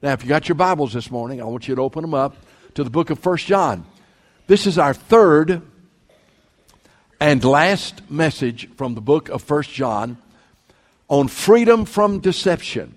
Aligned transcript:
Now, 0.00 0.12
if 0.12 0.22
you 0.22 0.28
got 0.28 0.48
your 0.48 0.54
Bibles 0.54 0.92
this 0.92 1.10
morning, 1.10 1.40
I 1.40 1.44
want 1.44 1.66
you 1.66 1.74
to 1.74 1.82
open 1.82 2.02
them 2.02 2.14
up 2.14 2.36
to 2.74 2.84
the 2.84 2.90
book 2.90 3.10
of 3.10 3.18
First 3.18 3.46
John. 3.46 3.84
This 4.46 4.64
is 4.64 4.78
our 4.78 4.94
third 4.94 5.60
and 7.20 7.42
last 7.42 8.08
message 8.08 8.68
from 8.76 8.94
the 8.94 9.00
book 9.00 9.28
of 9.28 9.42
First 9.42 9.70
John 9.70 10.16
on 11.08 11.26
freedom 11.26 11.84
from 11.84 12.20
deception. 12.20 12.96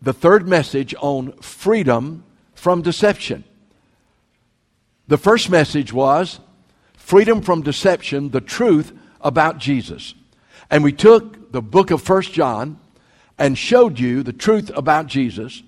The 0.00 0.12
third 0.12 0.46
message 0.46 0.94
on 1.00 1.32
freedom 1.38 2.22
from 2.54 2.82
deception. 2.82 3.42
The 5.08 5.18
first 5.18 5.50
message 5.50 5.92
was 5.92 6.38
freedom 6.96 7.42
from 7.42 7.62
deception, 7.62 8.30
the 8.30 8.40
truth 8.40 8.96
about 9.20 9.58
Jesus. 9.58 10.14
And 10.70 10.84
we 10.84 10.92
took 10.92 11.50
the 11.50 11.62
book 11.62 11.90
of 11.90 12.00
First 12.00 12.32
John 12.32 12.78
and 13.38 13.56
showed 13.56 13.98
you 13.98 14.22
the 14.22 14.32
truth 14.32 14.70
about 14.74 15.06
Jesus, 15.06 15.62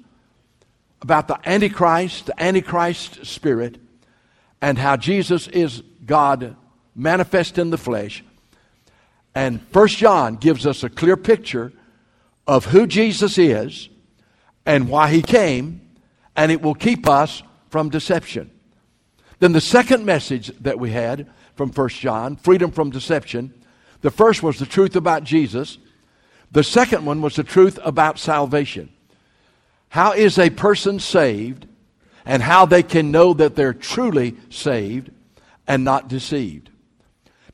about 1.02 1.28
the 1.28 1.38
Antichrist, 1.48 2.26
the 2.26 2.42
Antichrist 2.42 3.24
spirit, 3.26 3.78
and 4.60 4.78
how 4.78 4.96
Jesus 4.96 5.48
is 5.48 5.82
God 6.04 6.56
manifest 6.94 7.58
in 7.58 7.70
the 7.70 7.78
flesh. 7.78 8.24
And 9.34 9.62
First 9.68 9.98
John 9.98 10.36
gives 10.36 10.66
us 10.66 10.82
a 10.82 10.88
clear 10.88 11.16
picture 11.16 11.72
of 12.46 12.64
who 12.64 12.86
Jesus 12.86 13.38
is 13.38 13.88
and 14.66 14.88
why 14.88 15.10
he 15.10 15.22
came, 15.22 15.80
and 16.34 16.50
it 16.50 16.62
will 16.62 16.74
keep 16.74 17.08
us 17.08 17.42
from 17.70 17.90
deception. 17.90 18.50
Then 19.38 19.52
the 19.52 19.60
second 19.60 20.04
message 20.04 20.48
that 20.60 20.80
we 20.80 20.90
had 20.90 21.28
from 21.54 21.70
First 21.70 22.00
John, 22.00 22.36
freedom 22.36 22.70
from 22.70 22.90
deception, 22.90 23.54
the 24.00 24.10
first 24.10 24.42
was 24.42 24.58
the 24.58 24.66
truth 24.66 24.96
about 24.96 25.24
Jesus. 25.24 25.78
The 26.50 26.64
second 26.64 27.04
one 27.04 27.20
was 27.20 27.36
the 27.36 27.44
truth 27.44 27.78
about 27.84 28.18
salvation. 28.18 28.90
How 29.90 30.12
is 30.12 30.38
a 30.38 30.50
person 30.50 30.98
saved 30.98 31.66
and 32.28 32.42
how 32.42 32.66
they 32.66 32.82
can 32.82 33.10
know 33.10 33.32
that 33.32 33.56
they're 33.56 33.72
truly 33.72 34.36
saved 34.50 35.10
and 35.66 35.82
not 35.82 36.08
deceived. 36.08 36.68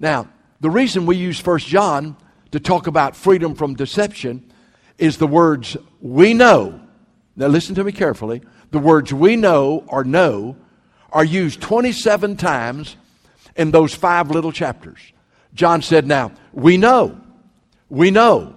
Now, 0.00 0.28
the 0.60 0.68
reason 0.68 1.06
we 1.06 1.16
use 1.16 1.44
1 1.44 1.60
John 1.60 2.16
to 2.50 2.58
talk 2.58 2.88
about 2.88 3.14
freedom 3.14 3.54
from 3.54 3.74
deception 3.74 4.52
is 4.98 5.16
the 5.16 5.28
words 5.28 5.76
we 6.00 6.34
know. 6.34 6.80
Now, 7.36 7.46
listen 7.46 7.76
to 7.76 7.84
me 7.84 7.92
carefully. 7.92 8.42
The 8.72 8.80
words 8.80 9.14
we 9.14 9.36
know 9.36 9.84
or 9.86 10.02
know 10.02 10.56
are 11.12 11.24
used 11.24 11.60
27 11.60 12.36
times 12.36 12.96
in 13.56 13.70
those 13.70 13.94
five 13.94 14.30
little 14.30 14.50
chapters. 14.50 14.98
John 15.54 15.82
said, 15.82 16.04
Now, 16.04 16.32
we 16.52 16.76
know, 16.76 17.20
we 17.88 18.10
know, 18.10 18.56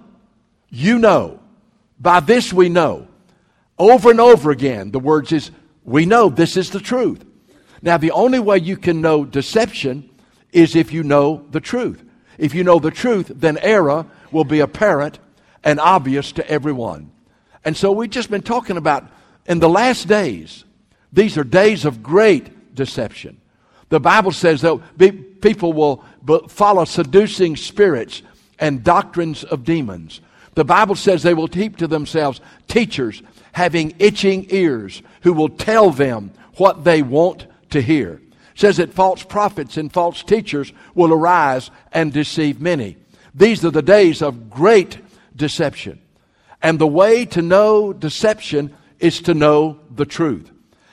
you 0.70 0.98
know, 0.98 1.40
by 1.98 2.20
this 2.20 2.52
we 2.52 2.68
know. 2.68 3.08
Over 3.78 4.10
and 4.10 4.20
over 4.20 4.50
again, 4.50 4.90
the 4.90 4.98
words 4.98 5.32
is, 5.32 5.50
we 5.84 6.04
know 6.04 6.28
this 6.28 6.56
is 6.56 6.70
the 6.70 6.80
truth. 6.80 7.24
Now, 7.80 7.96
the 7.96 8.10
only 8.10 8.38
way 8.38 8.58
you 8.58 8.76
can 8.76 9.00
know 9.00 9.24
deception 9.24 10.10
is 10.52 10.74
if 10.74 10.92
you 10.92 11.02
know 11.02 11.46
the 11.50 11.60
truth. 11.60 12.02
If 12.36 12.54
you 12.54 12.64
know 12.64 12.78
the 12.78 12.90
truth, 12.90 13.30
then 13.34 13.58
error 13.58 14.06
will 14.30 14.44
be 14.44 14.60
apparent 14.60 15.18
and 15.64 15.80
obvious 15.80 16.32
to 16.32 16.48
everyone. 16.48 17.10
And 17.64 17.76
so 17.76 17.92
we've 17.92 18.10
just 18.10 18.30
been 18.30 18.42
talking 18.42 18.76
about 18.76 19.10
in 19.46 19.60
the 19.60 19.68
last 19.68 20.08
days, 20.08 20.64
these 21.12 21.38
are 21.38 21.44
days 21.44 21.84
of 21.84 22.02
great 22.02 22.74
deception. 22.74 23.40
The 23.88 24.00
Bible 24.00 24.32
says 24.32 24.60
that 24.60 25.40
people 25.40 25.72
will 25.72 26.04
follow 26.48 26.84
seducing 26.84 27.56
spirits 27.56 28.22
and 28.58 28.84
doctrines 28.84 29.44
of 29.44 29.64
demons. 29.64 30.20
The 30.54 30.64
Bible 30.64 30.94
says 30.94 31.22
they 31.22 31.34
will 31.34 31.48
keep 31.48 31.76
to 31.76 31.86
themselves 31.86 32.40
teachers 32.66 33.22
having 33.52 33.94
itching 33.98 34.46
ears 34.50 35.02
who 35.22 35.32
will 35.32 35.48
tell 35.48 35.90
them 35.90 36.32
what 36.56 36.84
they 36.84 37.02
want 37.02 37.46
to 37.70 37.80
hear. 37.80 38.14
It 38.14 38.20
says 38.54 38.78
that 38.78 38.92
false 38.92 39.22
prophets 39.22 39.76
and 39.76 39.92
false 39.92 40.22
teachers 40.22 40.72
will 40.94 41.12
arise 41.12 41.70
and 41.92 42.12
deceive 42.12 42.60
many. 42.60 42.96
These 43.34 43.64
are 43.64 43.70
the 43.70 43.82
days 43.82 44.22
of 44.22 44.50
great 44.50 44.98
deception. 45.36 46.00
And 46.62 46.78
the 46.78 46.86
way 46.86 47.24
to 47.26 47.42
know 47.42 47.92
deception 47.92 48.74
is 48.98 49.20
to 49.22 49.34
know 49.34 49.78
the 49.90 50.06
truth. 50.06 50.50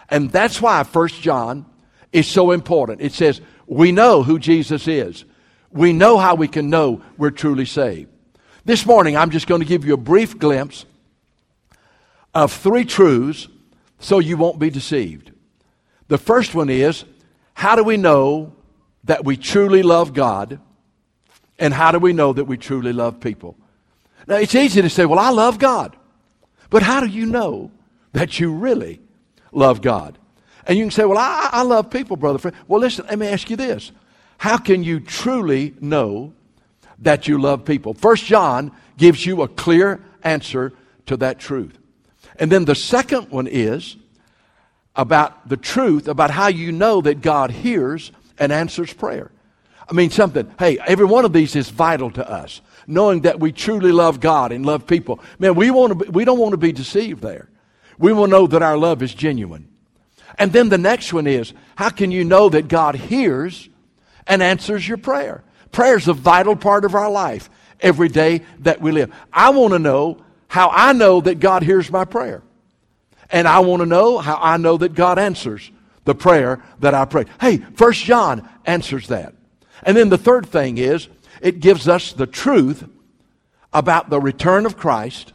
And 0.10 0.30
that's 0.30 0.62
why 0.62 0.84
First 0.84 1.22
John 1.22 1.66
is 2.12 2.28
so 2.28 2.52
important. 2.52 3.02
It 3.02 3.14
says, 3.14 3.42
we 3.68 3.92
know 3.92 4.22
who 4.22 4.38
Jesus 4.38 4.88
is. 4.88 5.26
We 5.72 5.92
know 5.92 6.18
how 6.18 6.36
we 6.36 6.48
can 6.48 6.70
know 6.70 7.02
we're 7.18 7.32
truly 7.32 7.66
saved. 7.66 8.10
This 8.66 8.84
morning, 8.84 9.16
I'm 9.16 9.30
just 9.30 9.46
going 9.46 9.62
to 9.62 9.68
give 9.68 9.86
you 9.86 9.94
a 9.94 9.98
brief 9.98 10.40
glimpse 10.40 10.88
of 12.34 12.52
three 12.52 12.84
truths 12.84 13.48
so 14.00 14.18
you 14.18 14.38
won't 14.38 14.58
be 14.58 14.72
deceived. 14.72 15.32
The 16.08 16.18
first 16.18 16.56
one 16.56 16.72
is 16.72 17.06
how 17.54 17.76
do 17.76 17.84
we 17.84 17.96
know 17.96 18.54
that 19.04 19.24
we 19.24 19.38
truly 19.38 19.84
love 19.84 20.14
God? 20.14 20.60
And 21.60 21.76
how 21.76 21.92
do 21.92 22.00
we 22.00 22.12
know 22.12 22.34
that 22.34 22.46
we 22.46 22.58
truly 22.58 22.92
love 22.92 23.20
people? 23.20 23.56
Now, 24.26 24.38
it's 24.38 24.56
easy 24.56 24.82
to 24.82 24.90
say, 24.90 25.06
well, 25.06 25.20
I 25.20 25.30
love 25.30 25.60
God. 25.60 25.96
But 26.72 26.82
how 26.82 27.02
do 27.02 27.06
you 27.06 27.28
know 27.28 27.72
that 28.14 28.40
you 28.40 28.52
really 28.52 29.00
love 29.52 29.82
God? 29.82 30.18
And 30.66 30.76
you 30.76 30.86
can 30.86 30.92
say, 30.92 31.06
well, 31.06 31.20
I, 31.20 31.50
I 31.52 31.62
love 31.62 31.92
people, 31.92 32.18
brother. 32.18 32.40
Friend. 32.40 32.58
Well, 32.68 32.82
listen, 32.82 33.06
let 33.06 33.20
me 33.20 33.28
ask 33.28 33.48
you 33.52 33.58
this. 33.58 33.92
How 34.40 34.58
can 34.58 34.84
you 34.84 35.00
truly 35.00 35.76
know 35.80 36.34
that 37.00 37.28
you 37.28 37.40
love 37.40 37.66
people? 37.66 37.94
First 37.94 38.26
John 38.26 38.72
gives 38.98 39.26
you 39.26 39.42
a 39.42 39.48
clear 39.48 40.04
answer 40.24 40.74
to 41.06 41.18
that 41.18 41.40
truth. 41.40 41.78
And 42.38 42.52
then 42.52 42.66
the 42.66 42.76
second 42.76 43.30
one 43.30 43.48
is 43.48 43.96
about 44.96 45.48
the 45.48 45.58
truth 45.58 46.08
about 46.08 46.32
how 46.32 46.48
you 46.48 46.72
know 46.72 47.02
that 47.02 47.22
God 47.22 47.52
hears 47.52 48.12
and 48.40 48.52
answers 48.52 48.94
prayer. 48.94 49.32
I 49.90 49.94
mean, 49.94 50.10
something, 50.10 50.52
hey, 50.58 50.80
every 50.80 51.06
one 51.06 51.26
of 51.26 51.34
these 51.34 51.56
is 51.56 51.70
vital 51.70 52.10
to 52.12 52.30
us. 52.30 52.62
Knowing 52.88 53.22
that 53.22 53.40
we 53.40 53.52
truly 53.52 53.92
love 53.92 54.20
God 54.20 54.52
and 54.52 54.66
love 54.66 54.88
people. 54.88 55.20
Man, 55.40 55.56
we, 55.56 55.72
want 55.72 55.98
to 55.98 56.06
be, 56.06 56.10
we 56.10 56.26
don't 56.26 56.40
want 56.40 56.52
to 56.52 56.58
be 56.58 56.72
deceived 56.72 57.22
there. 57.22 57.50
We 57.98 58.14
will 58.14 58.28
know 58.28 58.48
that 58.48 58.62
our 58.62 58.78
love 58.78 59.02
is 59.02 59.14
genuine. 59.14 59.68
And 60.38 60.52
then 60.52 60.70
the 60.70 60.78
next 60.78 61.14
one 61.14 61.28
is 61.28 61.54
how 61.76 61.90
can 61.90 62.12
you 62.12 62.24
know 62.24 62.50
that 62.50 62.68
God 62.68 62.96
hears 62.96 63.70
and 64.28 64.42
answers 64.44 64.88
your 64.88 64.98
prayer? 64.98 65.44
Prayer 65.76 65.98
is 65.98 66.08
a 66.08 66.14
vital 66.14 66.56
part 66.56 66.86
of 66.86 66.96
our 66.96 67.12
life 67.12 67.50
every 67.82 68.08
day 68.08 68.44
that 68.60 68.80
we 68.80 68.94
live. 68.94 69.14
I 69.34 69.50
want 69.50 69.74
to 69.74 69.80
know 69.80 70.24
how 70.48 70.70
I 70.70 70.94
know 70.94 71.20
that 71.20 71.42
God 71.42 71.64
hears 71.64 71.92
my 71.92 72.06
prayer. 72.06 72.44
And 73.30 73.46
I 73.46 73.60
want 73.60 73.82
to 73.82 73.86
know 73.86 74.18
how 74.18 74.40
I 74.42 74.56
know 74.56 74.78
that 74.78 74.96
God 74.96 75.20
answers 75.20 75.70
the 76.06 76.16
prayer 76.16 76.64
that 76.80 76.94
I 76.94 77.04
pray. 77.04 77.26
Hey, 77.42 77.58
First 77.58 78.06
John 78.06 78.48
answers 78.64 79.10
that. 79.10 79.34
And 79.84 79.98
then 79.98 80.08
the 80.08 80.18
third 80.18 80.46
thing 80.46 80.78
is 80.78 81.10
it 81.42 81.60
gives 81.60 81.90
us 81.90 82.14
the 82.14 82.26
truth 82.26 82.88
about 83.74 84.10
the 84.10 84.22
return 84.22 84.66
of 84.66 84.78
Christ 84.78 85.34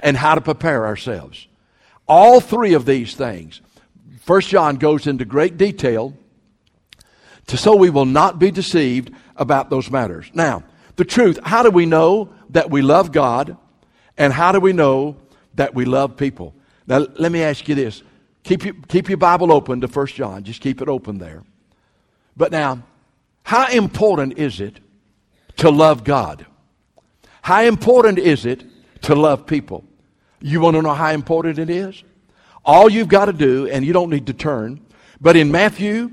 and 0.00 0.16
how 0.16 0.34
to 0.34 0.40
prepare 0.40 0.86
ourselves. 0.86 1.46
All 2.08 2.40
three 2.40 2.74
of 2.74 2.84
these 2.84 3.14
things. 3.14 3.60
First 4.22 4.48
John 4.48 4.74
goes 4.74 5.06
into 5.06 5.24
great 5.24 5.56
detail 5.56 6.14
to 7.46 7.56
so 7.56 7.76
we 7.76 7.90
will 7.90 8.06
not 8.06 8.40
be 8.40 8.50
deceived 8.50 9.12
about 9.38 9.70
those 9.70 9.90
matters. 9.90 10.30
Now, 10.34 10.64
the 10.96 11.04
truth, 11.04 11.38
how 11.42 11.62
do 11.62 11.70
we 11.70 11.86
know 11.86 12.30
that 12.50 12.70
we 12.70 12.82
love 12.82 13.12
God 13.12 13.56
and 14.16 14.32
how 14.32 14.52
do 14.52 14.60
we 14.60 14.72
know 14.72 15.16
that 15.54 15.74
we 15.74 15.84
love 15.84 16.16
people? 16.16 16.54
Now, 16.86 17.06
let 17.18 17.30
me 17.32 17.42
ask 17.42 17.68
you 17.68 17.74
this. 17.74 18.02
Keep, 18.42 18.88
keep 18.88 19.08
your 19.08 19.18
Bible 19.18 19.52
open 19.52 19.80
to 19.80 19.86
1 19.86 20.06
John. 20.08 20.42
Just 20.42 20.60
keep 20.60 20.82
it 20.82 20.88
open 20.88 21.18
there. 21.18 21.44
But 22.36 22.50
now, 22.50 22.82
how 23.42 23.68
important 23.68 24.38
is 24.38 24.60
it 24.60 24.80
to 25.56 25.70
love 25.70 26.04
God? 26.04 26.46
How 27.42 27.62
important 27.62 28.18
is 28.18 28.44
it 28.44 28.64
to 29.02 29.14
love 29.14 29.46
people? 29.46 29.84
You 30.40 30.60
want 30.60 30.76
to 30.76 30.82
know 30.82 30.94
how 30.94 31.12
important 31.12 31.58
it 31.58 31.70
is? 31.70 32.02
All 32.64 32.90
you've 32.90 33.08
got 33.08 33.26
to 33.26 33.32
do, 33.32 33.68
and 33.68 33.84
you 33.84 33.92
don't 33.92 34.10
need 34.10 34.26
to 34.26 34.32
turn, 34.32 34.80
but 35.20 35.36
in 35.36 35.50
Matthew 35.50 36.10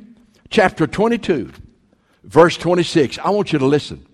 chapter 0.49 0.87
22, 0.87 1.51
verse 2.25 2.57
26, 2.57 3.19
I 3.19 3.29
want 3.29 3.53
you 3.53 3.59
to 3.59 3.65
listen. 3.65 4.05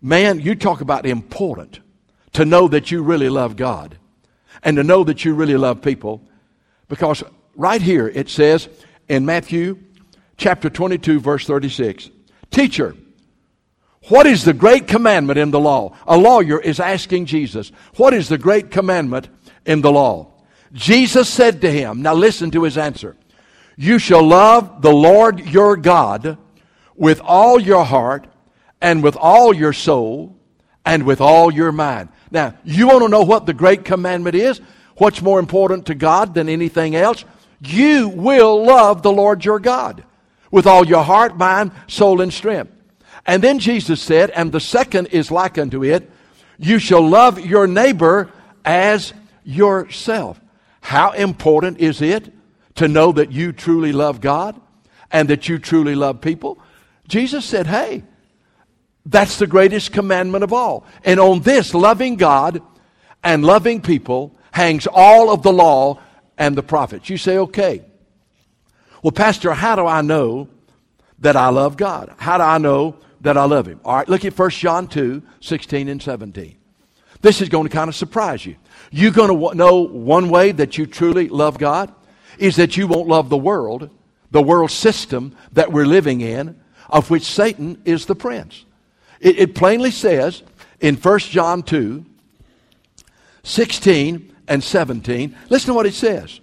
Man, 0.00 0.40
you 0.40 0.54
talk 0.54 0.80
about 0.80 1.06
important 1.06 1.80
to 2.32 2.44
know 2.44 2.68
that 2.68 2.90
you 2.90 3.02
really 3.02 3.28
love 3.28 3.56
God 3.56 3.98
and 4.62 4.76
to 4.76 4.84
know 4.84 5.04
that 5.04 5.24
you 5.24 5.34
really 5.34 5.56
love 5.56 5.82
people. 5.82 6.22
Because 6.88 7.22
right 7.54 7.80
here 7.80 8.08
it 8.08 8.28
says 8.28 8.68
in 9.08 9.24
Matthew 9.24 9.78
chapter 10.36 10.68
22, 10.68 11.20
verse 11.20 11.46
36 11.46 12.10
Teacher, 12.50 12.94
what 14.08 14.26
is 14.26 14.44
the 14.44 14.54
great 14.54 14.86
commandment 14.86 15.38
in 15.38 15.50
the 15.50 15.60
law? 15.60 15.96
A 16.06 16.16
lawyer 16.16 16.60
is 16.60 16.78
asking 16.78 17.26
Jesus, 17.26 17.72
What 17.96 18.14
is 18.14 18.28
the 18.28 18.38
great 18.38 18.70
commandment 18.70 19.28
in 19.64 19.80
the 19.80 19.90
law? 19.90 20.32
Jesus 20.72 21.28
said 21.28 21.60
to 21.62 21.70
him, 21.70 22.02
Now 22.02 22.14
listen 22.14 22.50
to 22.52 22.62
his 22.62 22.78
answer. 22.78 23.16
You 23.76 23.98
shall 23.98 24.22
love 24.22 24.80
the 24.80 24.92
Lord 24.92 25.40
your 25.40 25.76
God 25.76 26.38
with 26.96 27.20
all 27.20 27.60
your 27.60 27.84
heart 27.84 28.26
and 28.80 29.02
with 29.02 29.16
all 29.16 29.54
your 29.54 29.72
soul 29.72 30.36
and 30.84 31.04
with 31.04 31.20
all 31.20 31.52
your 31.52 31.72
mind. 31.72 32.08
Now, 32.30 32.54
you 32.64 32.88
want 32.88 33.02
to 33.02 33.08
know 33.08 33.22
what 33.22 33.46
the 33.46 33.54
great 33.54 33.84
commandment 33.84 34.34
is? 34.34 34.60
what's 34.96 35.22
more 35.22 35.38
important 35.38 35.86
to 35.86 35.94
God 35.94 36.34
than 36.34 36.48
anything 36.48 36.94
else? 36.94 37.24
You 37.60 38.08
will 38.08 38.64
love 38.64 39.02
the 39.02 39.12
Lord 39.12 39.44
your 39.44 39.58
God 39.58 40.04
with 40.50 40.66
all 40.66 40.86
your 40.86 41.02
heart, 41.02 41.36
mind, 41.36 41.72
soul, 41.86 42.20
and 42.20 42.32
strength. 42.32 42.72
And 43.26 43.42
then 43.42 43.58
Jesus 43.58 44.00
said, 44.00 44.30
and 44.30 44.52
the 44.52 44.60
second 44.60 45.08
is 45.08 45.30
like 45.30 45.58
unto 45.58 45.84
it, 45.84 46.10
you 46.58 46.78
shall 46.78 47.06
love 47.06 47.40
your 47.40 47.66
neighbor 47.66 48.30
as 48.64 49.12
yourself. 49.44 50.40
How 50.80 51.12
important 51.12 51.78
is 51.78 52.00
it 52.00 52.32
to 52.76 52.88
know 52.88 53.12
that 53.12 53.32
you 53.32 53.52
truly 53.52 53.92
love 53.92 54.20
God 54.20 54.60
and 55.10 55.28
that 55.28 55.48
you 55.48 55.58
truly 55.58 55.94
love 55.94 56.20
people? 56.20 56.58
Jesus 57.08 57.44
said, 57.44 57.66
hey, 57.66 58.02
that's 59.04 59.38
the 59.38 59.46
greatest 59.46 59.92
commandment 59.92 60.42
of 60.42 60.52
all. 60.52 60.84
And 61.04 61.20
on 61.20 61.40
this, 61.40 61.74
loving 61.74 62.16
God 62.16 62.60
and 63.22 63.44
loving 63.44 63.80
people 63.80 64.36
hangs 64.52 64.86
all 64.90 65.30
of 65.30 65.42
the 65.42 65.52
law 65.52 66.00
and 66.36 66.56
the 66.56 66.62
prophets. 66.62 67.08
You 67.08 67.16
say, 67.16 67.38
okay. 67.38 67.84
Well, 69.02 69.12
Pastor, 69.12 69.52
how 69.52 69.76
do 69.76 69.86
I 69.86 70.02
know 70.02 70.48
that 71.20 71.36
I 71.36 71.48
love 71.50 71.76
God? 71.76 72.12
How 72.16 72.38
do 72.38 72.44
I 72.44 72.58
know 72.58 72.96
that 73.20 73.36
I 73.36 73.44
love 73.44 73.66
Him? 73.66 73.80
All 73.84 73.96
right, 73.96 74.08
look 74.08 74.24
at 74.24 74.36
1 74.36 74.50
John 74.50 74.88
2 74.88 75.22
16 75.40 75.88
and 75.88 76.02
17. 76.02 76.56
This 77.22 77.40
is 77.40 77.48
going 77.48 77.64
to 77.64 77.70
kind 77.70 77.88
of 77.88 77.94
surprise 77.94 78.44
you. 78.44 78.56
You're 78.90 79.12
going 79.12 79.30
to 79.30 79.56
know 79.56 79.80
one 79.82 80.28
way 80.28 80.52
that 80.52 80.78
you 80.78 80.86
truly 80.86 81.28
love 81.28 81.58
God 81.58 81.94
is 82.38 82.56
that 82.56 82.76
you 82.76 82.86
won't 82.86 83.08
love 83.08 83.28
the 83.28 83.36
world, 83.36 83.90
the 84.30 84.42
world 84.42 84.70
system 84.70 85.36
that 85.52 85.72
we're 85.72 85.86
living 85.86 86.20
in, 86.20 86.60
of 86.88 87.10
which 87.10 87.24
Satan 87.24 87.80
is 87.84 88.06
the 88.06 88.14
prince. 88.14 88.64
It, 89.20 89.38
it 89.38 89.54
plainly 89.54 89.90
says 89.90 90.42
in 90.80 90.96
1 90.96 91.18
John 91.20 91.62
2 91.62 92.04
16 93.42 94.34
and 94.48 94.62
17, 94.62 95.36
listen 95.48 95.68
to 95.68 95.74
what 95.74 95.86
it 95.86 95.94
says. 95.94 96.40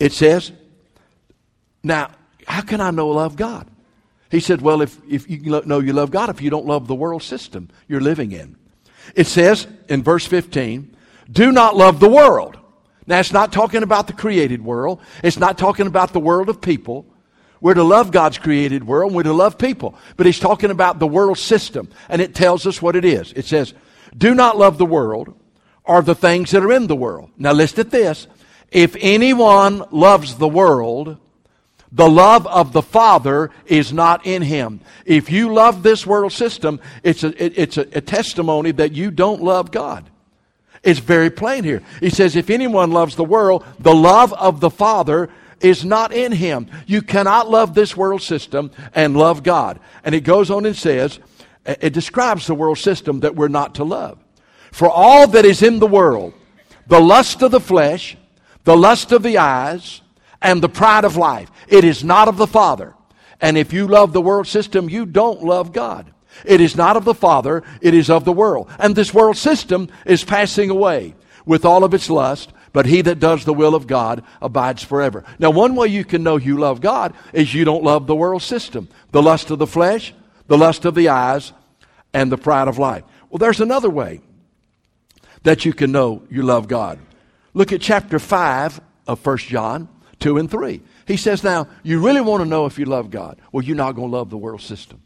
It 0.00 0.12
says, 0.12 0.50
Now, 1.82 2.10
how 2.46 2.62
can 2.62 2.80
I 2.80 2.90
know 2.90 3.08
love 3.08 3.36
God? 3.36 3.68
He 4.30 4.40
said, 4.40 4.60
Well, 4.60 4.82
if, 4.82 4.98
if 5.08 5.28
you 5.30 5.62
know 5.64 5.78
you 5.80 5.92
love 5.92 6.10
God, 6.10 6.28
if 6.28 6.42
you 6.42 6.50
don't 6.50 6.66
love 6.66 6.86
the 6.86 6.94
world 6.94 7.22
system 7.22 7.68
you're 7.86 8.00
living 8.00 8.32
in. 8.32 8.56
It 9.14 9.26
says 9.26 9.66
in 9.88 10.02
verse 10.02 10.26
15, 10.26 10.94
Do 11.30 11.52
not 11.52 11.76
love 11.76 12.00
the 12.00 12.08
world. 12.08 12.58
Now, 13.06 13.20
it's 13.20 13.32
not 13.32 13.52
talking 13.52 13.82
about 13.82 14.06
the 14.06 14.12
created 14.12 14.62
world, 14.62 15.00
it's 15.22 15.38
not 15.38 15.56
talking 15.56 15.86
about 15.86 16.12
the 16.12 16.20
world 16.20 16.48
of 16.48 16.60
people. 16.60 17.06
We're 17.60 17.74
to 17.74 17.82
love 17.82 18.10
God's 18.10 18.38
created 18.38 18.86
world, 18.86 19.14
we're 19.14 19.24
to 19.24 19.32
love 19.32 19.58
people. 19.58 19.96
But 20.16 20.26
he's 20.26 20.38
talking 20.38 20.70
about 20.70 20.98
the 20.98 21.06
world 21.06 21.38
system, 21.38 21.88
and 22.08 22.22
it 22.22 22.34
tells 22.34 22.66
us 22.66 22.80
what 22.80 22.96
it 22.96 23.04
is. 23.04 23.32
It 23.32 23.46
says, 23.46 23.74
Do 24.16 24.34
not 24.34 24.56
love 24.56 24.78
the 24.78 24.86
world 24.86 25.34
or 25.84 26.02
the 26.02 26.14
things 26.14 26.50
that 26.50 26.62
are 26.62 26.72
in 26.72 26.86
the 26.86 26.96
world. 26.96 27.30
Now 27.36 27.52
listen 27.52 27.80
at 27.80 27.90
this. 27.90 28.26
If 28.70 28.96
anyone 29.00 29.84
loves 29.90 30.36
the 30.36 30.48
world, 30.48 31.16
the 31.90 32.08
love 32.08 32.46
of 32.46 32.72
the 32.72 32.82
Father 32.82 33.50
is 33.66 33.92
not 33.92 34.26
in 34.26 34.42
him. 34.42 34.80
If 35.06 35.30
you 35.30 35.52
love 35.52 35.82
this 35.82 36.06
world 36.06 36.32
system, 36.32 36.80
it's 37.02 37.24
a, 37.24 37.42
it, 37.42 37.54
it's 37.56 37.78
a, 37.78 37.88
a 37.92 38.00
testimony 38.02 38.72
that 38.72 38.92
you 38.92 39.10
don't 39.10 39.42
love 39.42 39.70
God. 39.70 40.08
It's 40.82 41.00
very 41.00 41.30
plain 41.30 41.64
here. 41.64 41.82
He 42.00 42.10
says, 42.10 42.36
if 42.36 42.50
anyone 42.50 42.90
loves 42.90 43.16
the 43.16 43.24
world, 43.24 43.64
the 43.78 43.94
love 43.94 44.32
of 44.34 44.60
the 44.60 44.70
Father 44.70 45.30
is 45.60 45.84
not 45.84 46.12
in 46.12 46.32
him. 46.32 46.68
You 46.86 47.02
cannot 47.02 47.50
love 47.50 47.74
this 47.74 47.96
world 47.96 48.22
system 48.22 48.70
and 48.94 49.16
love 49.16 49.42
God. 49.42 49.80
And 50.04 50.14
it 50.14 50.20
goes 50.20 50.50
on 50.50 50.66
and 50.66 50.76
says, 50.76 51.18
it 51.64 51.92
describes 51.92 52.46
the 52.46 52.54
world 52.54 52.78
system 52.78 53.20
that 53.20 53.34
we're 53.34 53.48
not 53.48 53.74
to 53.76 53.84
love. 53.84 54.18
For 54.72 54.88
all 54.88 55.26
that 55.28 55.44
is 55.44 55.62
in 55.62 55.78
the 55.78 55.86
world, 55.86 56.34
the 56.86 57.00
lust 57.00 57.42
of 57.42 57.50
the 57.50 57.60
flesh, 57.60 58.16
the 58.64 58.76
lust 58.76 59.12
of 59.12 59.22
the 59.22 59.38
eyes, 59.38 60.00
and 60.40 60.62
the 60.62 60.68
pride 60.68 61.04
of 61.04 61.16
life, 61.16 61.50
it 61.66 61.84
is 61.84 62.04
not 62.04 62.28
of 62.28 62.36
the 62.36 62.46
Father. 62.46 62.94
And 63.40 63.58
if 63.58 63.72
you 63.72 63.86
love 63.86 64.12
the 64.12 64.20
world 64.20 64.46
system, 64.46 64.88
you 64.88 65.04
don't 65.04 65.42
love 65.42 65.72
God. 65.72 66.12
It 66.44 66.60
is 66.60 66.76
not 66.76 66.96
of 66.96 67.04
the 67.04 67.14
Father, 67.14 67.64
it 67.80 67.94
is 67.94 68.10
of 68.10 68.24
the 68.24 68.32
world. 68.32 68.70
And 68.78 68.94
this 68.94 69.12
world 69.12 69.36
system 69.36 69.88
is 70.06 70.24
passing 70.24 70.70
away 70.70 71.14
with 71.44 71.64
all 71.64 71.82
of 71.82 71.94
its 71.94 72.08
lust, 72.10 72.52
but 72.78 72.86
he 72.86 73.02
that 73.02 73.18
does 73.18 73.44
the 73.44 73.52
will 73.52 73.74
of 73.74 73.88
God 73.88 74.22
abides 74.40 74.84
forever. 74.84 75.24
Now, 75.40 75.50
one 75.50 75.74
way 75.74 75.88
you 75.88 76.04
can 76.04 76.22
know 76.22 76.36
you 76.36 76.56
love 76.58 76.80
God 76.80 77.12
is 77.32 77.52
you 77.52 77.64
don't 77.64 77.82
love 77.82 78.06
the 78.06 78.14
world 78.14 78.40
system 78.40 78.86
the 79.10 79.20
lust 79.20 79.50
of 79.50 79.58
the 79.58 79.66
flesh, 79.66 80.14
the 80.46 80.56
lust 80.56 80.84
of 80.84 80.94
the 80.94 81.08
eyes, 81.08 81.52
and 82.14 82.30
the 82.30 82.38
pride 82.38 82.68
of 82.68 82.78
life. 82.78 83.02
Well, 83.30 83.38
there's 83.38 83.60
another 83.60 83.90
way 83.90 84.20
that 85.42 85.64
you 85.64 85.72
can 85.72 85.90
know 85.90 86.22
you 86.30 86.44
love 86.44 86.68
God. 86.68 87.00
Look 87.52 87.72
at 87.72 87.80
chapter 87.80 88.20
5 88.20 88.80
of 89.08 89.26
1 89.26 89.38
John 89.38 89.88
2 90.20 90.38
and 90.38 90.48
3. 90.48 90.80
He 91.04 91.16
says, 91.16 91.42
Now, 91.42 91.66
you 91.82 91.98
really 91.98 92.20
want 92.20 92.44
to 92.44 92.48
know 92.48 92.66
if 92.66 92.78
you 92.78 92.84
love 92.84 93.10
God. 93.10 93.40
Well, 93.50 93.64
you're 93.64 93.74
not 93.74 93.96
going 93.96 94.12
to 94.12 94.16
love 94.16 94.30
the 94.30 94.38
world 94.38 94.60
system. 94.60 95.02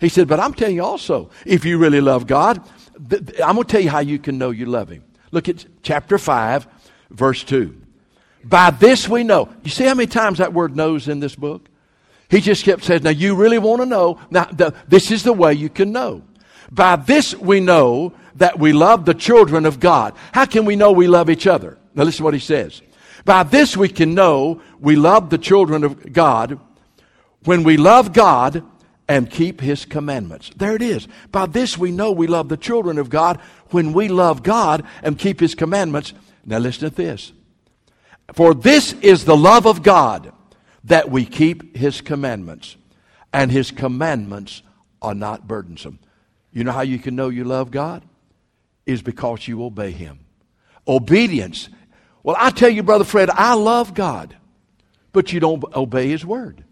He 0.00 0.08
said, 0.08 0.26
But 0.26 0.40
I'm 0.40 0.52
telling 0.52 0.74
you 0.74 0.82
also, 0.82 1.30
if 1.46 1.64
you 1.64 1.78
really 1.78 2.00
love 2.00 2.26
God, 2.26 2.60
th- 3.08 3.24
th- 3.24 3.40
I'm 3.40 3.54
going 3.54 3.68
to 3.68 3.70
tell 3.70 3.80
you 3.80 3.90
how 3.90 4.00
you 4.00 4.18
can 4.18 4.36
know 4.36 4.50
you 4.50 4.66
love 4.66 4.88
Him. 4.88 5.04
Look 5.32 5.48
at 5.48 5.64
chapter 5.82 6.18
5, 6.18 6.68
verse 7.10 7.42
2. 7.42 7.76
By 8.44 8.70
this 8.70 9.08
we 9.08 9.24
know. 9.24 9.48
You 9.64 9.70
see 9.70 9.84
how 9.84 9.94
many 9.94 10.06
times 10.06 10.38
that 10.38 10.52
word 10.52 10.76
knows 10.76 11.08
in 11.08 11.20
this 11.20 11.34
book? 11.34 11.68
He 12.28 12.40
just 12.40 12.64
kept 12.64 12.84
saying, 12.84 13.02
Now 13.02 13.10
you 13.10 13.34
really 13.34 13.58
want 13.58 13.82
to 13.82 13.86
know. 13.86 14.18
Now, 14.30 14.44
the, 14.44 14.74
this 14.88 15.10
is 15.10 15.22
the 15.22 15.32
way 15.32 15.54
you 15.54 15.68
can 15.68 15.92
know. 15.92 16.22
By 16.70 16.96
this 16.96 17.34
we 17.34 17.60
know 17.60 18.14
that 18.36 18.58
we 18.58 18.72
love 18.72 19.04
the 19.04 19.14
children 19.14 19.66
of 19.66 19.80
God. 19.80 20.14
How 20.32 20.46
can 20.46 20.64
we 20.64 20.76
know 20.76 20.92
we 20.92 21.06
love 21.06 21.28
each 21.28 21.46
other? 21.46 21.78
Now 21.94 22.04
listen 22.04 22.18
to 22.18 22.24
what 22.24 22.34
he 22.34 22.40
says. 22.40 22.80
By 23.24 23.42
this 23.42 23.76
we 23.76 23.88
can 23.88 24.14
know 24.14 24.62
we 24.80 24.96
love 24.96 25.30
the 25.30 25.38
children 25.38 25.84
of 25.84 26.12
God 26.12 26.58
when 27.44 27.62
we 27.62 27.76
love 27.76 28.12
God 28.12 28.64
and 29.08 29.30
keep 29.30 29.60
his 29.60 29.84
commandments. 29.84 30.50
There 30.56 30.74
it 30.74 30.82
is. 30.82 31.08
By 31.30 31.46
this 31.46 31.76
we 31.76 31.90
know 31.90 32.12
we 32.12 32.26
love 32.26 32.48
the 32.48 32.56
children 32.56 32.98
of 32.98 33.10
God 33.10 33.40
when 33.70 33.92
we 33.92 34.08
love 34.08 34.42
God 34.42 34.84
and 35.02 35.18
keep 35.18 35.40
his 35.40 35.54
commandments. 35.54 36.12
Now 36.44 36.58
listen 36.58 36.88
to 36.88 36.94
this. 36.94 37.32
For 38.32 38.54
this 38.54 38.92
is 38.94 39.24
the 39.24 39.36
love 39.36 39.66
of 39.66 39.82
God 39.82 40.32
that 40.84 41.10
we 41.10 41.24
keep 41.24 41.76
his 41.76 42.00
commandments, 42.00 42.76
and 43.32 43.50
his 43.50 43.70
commandments 43.70 44.62
are 45.00 45.14
not 45.14 45.46
burdensome. 45.46 45.98
You 46.52 46.64
know 46.64 46.72
how 46.72 46.82
you 46.82 46.98
can 46.98 47.14
know 47.14 47.28
you 47.28 47.44
love 47.44 47.70
God? 47.70 48.04
Is 48.84 49.02
because 49.02 49.46
you 49.46 49.62
obey 49.62 49.92
him. 49.92 50.20
Obedience. 50.88 51.68
Well, 52.22 52.36
I 52.38 52.50
tell 52.50 52.68
you, 52.68 52.82
Brother 52.82 53.04
Fred, 53.04 53.30
I 53.30 53.54
love 53.54 53.94
God, 53.94 54.36
but 55.12 55.32
you 55.32 55.40
don't 55.40 55.62
obey 55.74 56.08
his 56.08 56.24
word. 56.24 56.64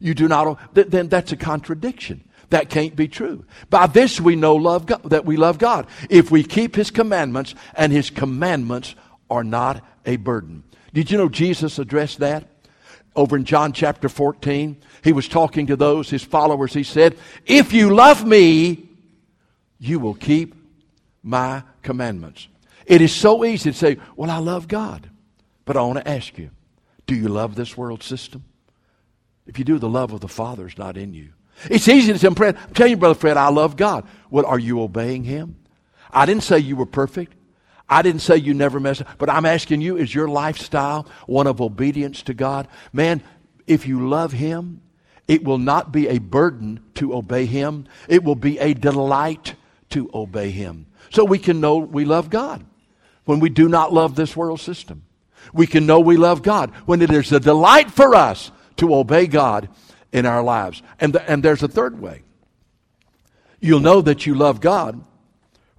You 0.00 0.14
do 0.14 0.28
not, 0.28 0.74
then 0.74 1.08
that's 1.08 1.32
a 1.32 1.36
contradiction. 1.36 2.22
That 2.50 2.70
can't 2.70 2.94
be 2.94 3.08
true. 3.08 3.44
By 3.70 3.86
this 3.86 4.20
we 4.20 4.36
know 4.36 4.54
love 4.54 4.86
God, 4.86 5.02
that 5.04 5.24
we 5.24 5.36
love 5.36 5.58
God. 5.58 5.86
If 6.08 6.30
we 6.30 6.44
keep 6.44 6.76
His 6.76 6.90
commandments, 6.90 7.54
and 7.74 7.92
His 7.92 8.10
commandments 8.10 8.94
are 9.28 9.42
not 9.42 9.84
a 10.04 10.16
burden. 10.16 10.62
Did 10.92 11.10
you 11.10 11.18
know 11.18 11.28
Jesus 11.28 11.78
addressed 11.78 12.20
that? 12.20 12.48
Over 13.16 13.36
in 13.36 13.44
John 13.44 13.72
chapter 13.72 14.08
14, 14.08 14.76
He 15.02 15.12
was 15.12 15.26
talking 15.26 15.66
to 15.66 15.76
those, 15.76 16.08
His 16.08 16.22
followers. 16.22 16.72
He 16.72 16.84
said, 16.84 17.16
If 17.44 17.72
you 17.72 17.92
love 17.92 18.24
me, 18.24 18.88
you 19.78 19.98
will 19.98 20.14
keep 20.14 20.54
my 21.22 21.64
commandments. 21.82 22.46
It 22.86 23.00
is 23.00 23.12
so 23.12 23.44
easy 23.44 23.72
to 23.72 23.76
say, 23.76 23.96
Well, 24.14 24.30
I 24.30 24.38
love 24.38 24.68
God. 24.68 25.10
But 25.66 25.76
I 25.76 25.82
want 25.82 25.98
to 25.98 26.08
ask 26.08 26.38
you, 26.38 26.50
do 27.06 27.14
you 27.14 27.28
love 27.28 27.54
this 27.54 27.76
world 27.76 28.02
system? 28.02 28.44
If 29.46 29.58
you 29.58 29.64
do, 29.64 29.78
the 29.78 29.88
love 29.88 30.12
of 30.12 30.20
the 30.20 30.28
Father 30.28 30.66
is 30.66 30.76
not 30.76 30.96
in 30.96 31.14
you. 31.14 31.30
It's 31.70 31.88
easy 31.88 32.12
to 32.12 32.18
say, 32.18 32.30
Fred, 32.30 32.56
I'm 32.56 32.74
telling 32.74 32.90
you, 32.90 32.96
Brother 32.96 33.18
Fred, 33.18 33.36
I 33.36 33.48
love 33.48 33.76
God. 33.76 34.06
Well, 34.30 34.46
are 34.46 34.58
you 34.58 34.82
obeying 34.82 35.24
Him? 35.24 35.56
I 36.10 36.26
didn't 36.26 36.42
say 36.42 36.58
you 36.58 36.76
were 36.76 36.86
perfect. 36.86 37.34
I 37.88 38.02
didn't 38.02 38.20
say 38.20 38.36
you 38.36 38.52
never 38.52 38.80
messed 38.80 39.02
up. 39.02 39.18
But 39.18 39.30
I'm 39.30 39.46
asking 39.46 39.80
you, 39.80 39.96
is 39.96 40.14
your 40.14 40.28
lifestyle 40.28 41.06
one 41.26 41.46
of 41.46 41.60
obedience 41.60 42.22
to 42.24 42.34
God? 42.34 42.68
Man, 42.92 43.22
if 43.66 43.86
you 43.86 44.08
love 44.08 44.32
Him, 44.32 44.82
it 45.28 45.44
will 45.44 45.58
not 45.58 45.92
be 45.92 46.08
a 46.08 46.18
burden 46.18 46.80
to 46.94 47.14
obey 47.14 47.46
Him. 47.46 47.86
It 48.08 48.22
will 48.22 48.34
be 48.34 48.58
a 48.58 48.74
delight 48.74 49.54
to 49.90 50.10
obey 50.12 50.50
Him. 50.50 50.86
So 51.10 51.24
we 51.24 51.38
can 51.38 51.60
know 51.60 51.78
we 51.78 52.04
love 52.04 52.28
God 52.28 52.64
when 53.24 53.40
we 53.40 53.48
do 53.48 53.68
not 53.68 53.92
love 53.92 54.14
this 54.14 54.36
world 54.36 54.60
system. 54.60 55.02
We 55.52 55.66
can 55.66 55.86
know 55.86 56.00
we 56.00 56.16
love 56.16 56.42
God 56.42 56.70
when 56.86 57.00
it 57.02 57.10
is 57.10 57.30
a 57.32 57.40
delight 57.40 57.90
for 57.90 58.14
us 58.14 58.50
to 58.76 58.94
obey 58.94 59.26
God 59.26 59.68
in 60.12 60.26
our 60.26 60.42
lives. 60.42 60.82
And, 61.00 61.12
the, 61.12 61.30
and 61.30 61.42
there's 61.42 61.62
a 61.62 61.68
third 61.68 62.00
way. 62.00 62.22
You'll 63.60 63.80
know 63.80 64.00
that 64.02 64.26
you 64.26 64.34
love 64.34 64.60
God 64.60 65.02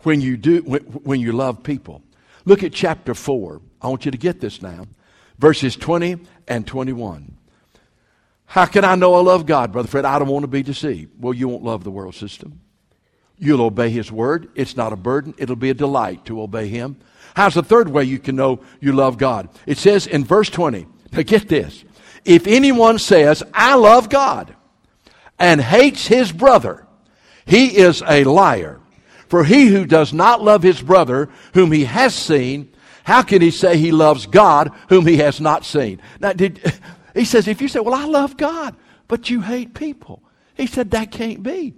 when 0.04 0.22
you 0.22 0.38
do 0.38 0.62
when, 0.62 0.82
when 0.82 1.20
you 1.20 1.32
love 1.32 1.64
people. 1.64 2.02
Look 2.46 2.64
at 2.64 2.74
chapter 2.74 3.14
4. 3.14 3.62
I 3.82 3.88
want 3.88 4.06
you 4.06 4.12
to 4.12 4.18
get 4.18 4.40
this 4.40 4.62
now. 4.62 4.88
Verses 5.38 5.76
20 5.76 6.18
and 6.48 6.66
21. 6.66 7.38
How 8.46 8.66
can 8.66 8.86
I 8.86 8.96
know 8.96 9.14
I 9.16 9.22
love 9.22 9.46
God, 9.46 9.74
Brother 9.74 9.90
Fred? 9.90 10.06
I 10.06 10.18
don't 10.18 10.30
want 10.30 10.44
to 10.44 10.48
be 10.48 10.64
deceived. 10.64 11.22
Well, 11.22 11.34
you 11.34 11.48
won't 11.50 11.64
love 11.64 11.84
the 11.84 11.92
world 11.92 12.16
system. 12.16 12.62
You'll 13.38 13.62
obey 13.62 13.90
His 13.90 14.12
word. 14.12 14.50
It's 14.56 14.76
not 14.76 14.94
a 14.94 14.96
burden, 14.96 15.36
it'll 15.38 15.56
be 15.56 15.70
a 15.70 15.76
delight 15.76 16.26
to 16.26 16.42
obey 16.42 16.68
Him. 16.68 16.98
How's 17.36 17.54
the 17.54 17.62
third 17.62 17.90
way 17.90 18.04
you 18.06 18.18
can 18.18 18.36
know 18.36 18.62
you 18.80 18.94
love 18.94 19.18
God? 19.18 19.50
It 19.68 19.78
says 19.78 20.08
in 20.08 20.24
verse 20.24 20.50
20, 20.50 20.88
now 21.12 21.22
get 21.22 21.48
this. 21.50 21.84
If 22.28 22.46
anyone 22.46 23.00
says, 23.00 23.42
I 23.54 23.76
love 23.76 24.10
God, 24.10 24.54
and 25.40 25.62
hates 25.62 26.06
his 26.06 26.32
brother, 26.32 26.86
he 27.46 27.78
is 27.78 28.04
a 28.06 28.26
liar. 28.26 28.82
For 29.30 29.46
he 29.46 29.68
who 29.68 29.86
does 29.86 30.12
not 30.14 30.44
love 30.44 30.62
his 30.62 30.82
brother, 30.82 31.30
whom 31.54 31.72
he 31.72 31.86
has 31.86 32.14
seen, 32.14 32.74
how 33.06 33.22
can 33.22 33.42
he 33.42 33.50
say 33.50 33.78
he 33.78 33.94
loves 33.94 34.26
God, 34.26 34.72
whom 34.90 35.08
he 35.08 35.18
has 35.18 35.40
not 35.40 35.64
seen? 35.64 36.02
Now, 36.20 36.34
did, 36.34 36.62
he 37.14 37.24
says, 37.24 37.48
if 37.48 37.62
you 37.62 37.70
say, 37.70 37.80
Well, 37.80 37.94
I 37.94 38.06
love 38.06 38.36
God, 38.36 38.76
but 39.08 39.30
you 39.30 39.40
hate 39.40 39.74
people, 39.74 40.22
he 40.56 40.68
said, 40.68 40.92
That 40.92 41.12
can't 41.12 41.42
be. 41.42 41.76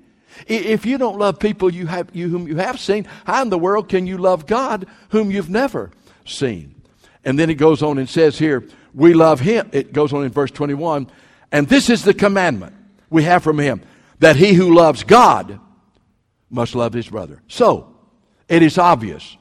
If 0.48 0.86
you 0.86 0.98
don't 0.98 1.20
love 1.20 1.40
people 1.40 1.72
you 1.72 1.86
have, 1.86 2.10
you, 2.14 2.30
whom 2.30 2.48
you 2.48 2.58
have 2.58 2.80
seen, 2.80 3.06
how 3.26 3.42
in 3.44 3.50
the 3.50 3.58
world 3.58 3.90
can 3.90 4.08
you 4.08 4.18
love 4.18 4.48
God 4.48 4.88
whom 5.10 5.30
you've 5.30 5.50
never 5.50 5.92
seen? 6.26 6.79
And 7.24 7.38
then 7.38 7.50
it 7.50 7.56
goes 7.56 7.84
on 7.84 7.98
and 7.98 8.08
says 8.08 8.38
here, 8.38 8.68
we 8.94 9.14
love 9.14 9.40
him. 9.40 9.70
It 9.72 9.94
goes 9.94 10.14
on 10.14 10.24
in 10.24 10.32
verse 10.32 10.52
21. 10.52 11.10
And 11.52 11.68
this 11.68 11.90
is 11.90 12.04
the 12.04 12.14
commandment 12.14 12.76
we 13.10 13.24
have 13.24 13.44
from 13.44 13.60
him 13.60 13.82
that 14.20 14.36
he 14.36 14.54
who 14.54 14.74
loves 14.74 15.04
God 15.04 15.60
must 16.50 16.76
love 16.76 16.94
his 16.94 17.08
brother. 17.08 17.42
So, 17.48 17.96
it 18.48 18.64
is 18.64 18.78
obvious 18.78 19.38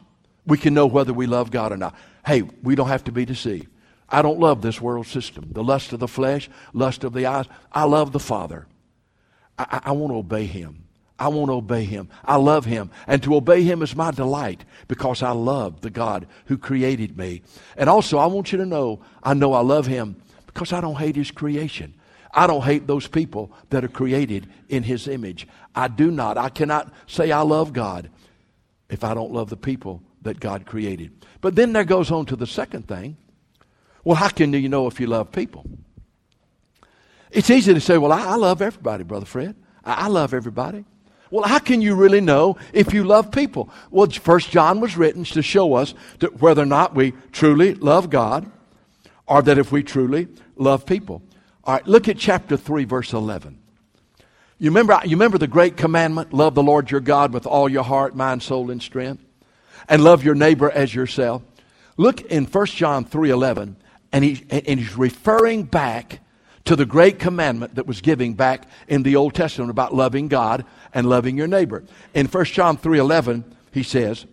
we 0.47 0.58
can 0.58 0.75
know 0.75 0.87
whether 0.87 1.12
we 1.12 1.26
love 1.26 1.50
God 1.50 1.73
or 1.73 1.76
not. 1.76 1.94
Hey, 2.25 2.42
we 2.62 2.75
don't 2.75 2.88
have 2.88 3.04
to 3.04 3.12
be 3.12 3.25
deceived. 3.25 3.68
I 4.08 4.23
don't 4.23 4.40
love 4.40 4.62
this 4.62 4.80
world 4.80 5.06
system, 5.06 5.49
the 5.52 5.62
lust 5.62 5.92
of 5.92 6.00
the 6.00 6.08
flesh, 6.08 6.49
lust 6.73 7.04
of 7.04 7.12
the 7.12 7.26
eyes. 7.26 7.47
I 7.70 7.85
love 7.85 8.12
the 8.12 8.20
Father. 8.20 8.66
I, 9.58 9.66
I, 9.70 9.90
I 9.90 9.92
want 9.92 10.12
to 10.12 10.16
obey 10.16 10.47
him. 10.47 10.85
I 11.19 11.29
want 11.29 11.49
to 11.49 11.55
obey 11.55 11.85
him. 11.85 12.09
I 12.25 12.37
love 12.37 12.65
him. 12.65 12.91
And 13.07 13.23
to 13.25 13.35
obey 13.35 13.63
him 13.63 13.83
is 13.83 13.97
my 13.97 14.11
delight 14.11 14.65
because 14.87 15.23
I 15.23 15.33
love 15.33 15.81
the 15.81 15.91
God 15.91 16.27
who 16.47 16.57
created 16.57 17.17
me. 17.19 17.43
And 17.77 17.91
also, 17.91 18.19
I 18.19 18.27
want 18.27 18.53
you 18.53 18.59
to 18.59 18.67
know 18.67 19.01
I 19.23 19.35
know 19.35 19.53
I 19.53 19.61
love 19.61 19.87
him 19.87 20.17
because 20.47 20.73
I 20.73 20.81
don't 20.81 20.97
hate 20.97 21.17
his 21.17 21.31
creation. 21.31 21.95
I 22.33 22.47
don't 22.47 22.63
hate 22.63 22.87
those 22.87 23.09
people 23.09 23.53
that 23.71 23.85
are 23.85 23.89
created 23.89 24.49
in 24.69 24.83
his 24.83 25.09
image. 25.09 25.49
I 25.75 25.89
do 25.89 26.11
not. 26.11 26.39
I 26.39 26.51
cannot 26.51 26.93
say 27.07 27.33
I 27.33 27.41
love 27.41 27.73
God 27.73 28.11
if 28.89 29.03
I 29.03 29.15
don't 29.15 29.33
love 29.33 29.51
the 29.51 29.57
people 29.57 30.03
that 30.23 30.41
God 30.41 30.67
created. 30.67 31.13
But 31.41 31.57
then 31.57 31.73
there 31.73 31.85
goes 31.85 32.11
on 32.11 32.27
to 32.27 32.37
the 32.37 32.47
second 32.47 32.87
thing. 32.87 33.17
Well, 34.05 34.17
how 34.17 34.29
can 34.29 34.53
you 34.53 34.69
know 34.69 34.87
if 34.87 35.01
you 35.01 35.07
love 35.07 35.33
people? 35.33 35.65
It's 37.31 37.51
easy 37.51 37.75
to 37.75 37.81
say, 37.81 37.99
well, 37.99 38.13
I, 38.13 38.25
I 38.25 38.35
love 38.37 38.63
everybody, 38.63 39.05
Brother 39.05 39.27
Fred. 39.27 39.55
I, 39.85 40.05
I 40.05 40.07
love 40.09 40.33
everybody. 40.33 40.85
Well, 41.30 41.47
how 41.47 41.58
can 41.58 41.82
you 41.82 41.94
really 41.94 42.20
know 42.20 42.56
if 42.73 42.94
you 42.94 43.04
love 43.04 43.30
people? 43.30 43.70
Well, 43.90 44.08
First 44.08 44.50
John 44.50 44.80
was 44.80 44.97
written 44.97 45.25
to 45.25 45.42
show 45.42 45.75
us 45.75 45.92
whether 46.38 46.62
or 46.62 46.66
not 46.66 46.94
we 46.94 47.12
truly 47.32 47.75
love 47.75 48.11
God 48.11 48.50
or 49.26 49.42
that 49.42 49.58
if 49.58 49.70
we 49.70 49.82
truly 49.82 50.28
love 50.56 50.87
people. 50.87 51.23
All 51.64 51.75
right, 51.75 51.87
look 51.87 52.08
at 52.08 52.18
chapter 52.18 52.56
3, 52.56 52.85
verse 52.85 53.12
11. 53.12 53.58
You 54.58 54.70
remember, 54.70 54.99
you 55.04 55.11
remember 55.11 55.38
the 55.38 55.47
great 55.47 55.76
commandment 55.76 56.32
love 56.32 56.54
the 56.54 56.62
Lord 56.62 56.90
your 56.90 57.00
God 57.00 57.32
with 57.32 57.47
all 57.47 57.68
your 57.68 57.85
heart, 57.85 58.16
mind, 58.16 58.42
soul, 58.42 58.70
and 58.70 58.82
strength, 58.82 59.23
and 59.88 60.02
love 60.02 60.25
your 60.25 60.35
neighbor 60.35 60.70
as 60.70 60.94
yourself. 60.94 61.42
Look 61.97 62.23
in 62.23 62.44
1 62.44 62.66
John 62.66 63.04
3 63.04 63.30
11, 63.30 63.76
and, 64.12 64.25
he, 64.25 64.44
and 64.50 64.80
he's 64.80 64.97
referring 64.97 65.64
back 65.64 66.20
to 66.69 66.77
the 66.77 66.85
great 66.85 67.19
commandment 67.19 67.77
that 67.77 67.87
was 67.87 68.03
given 68.03 68.35
back 68.35 68.69
in 68.89 69.03
the 69.03 69.17
Old 69.17 69.33
Testament 69.33 69.71
about 69.71 69.95
loving 69.95 70.29
God 70.29 70.67
and 70.93 71.09
loving 71.09 71.39
your 71.39 71.47
neighbor. 71.47 71.83
In 72.13 72.27
1 72.27 72.53
John 72.53 72.77
3:11, 72.77 73.43
he 73.73 73.83
says, 73.83 74.27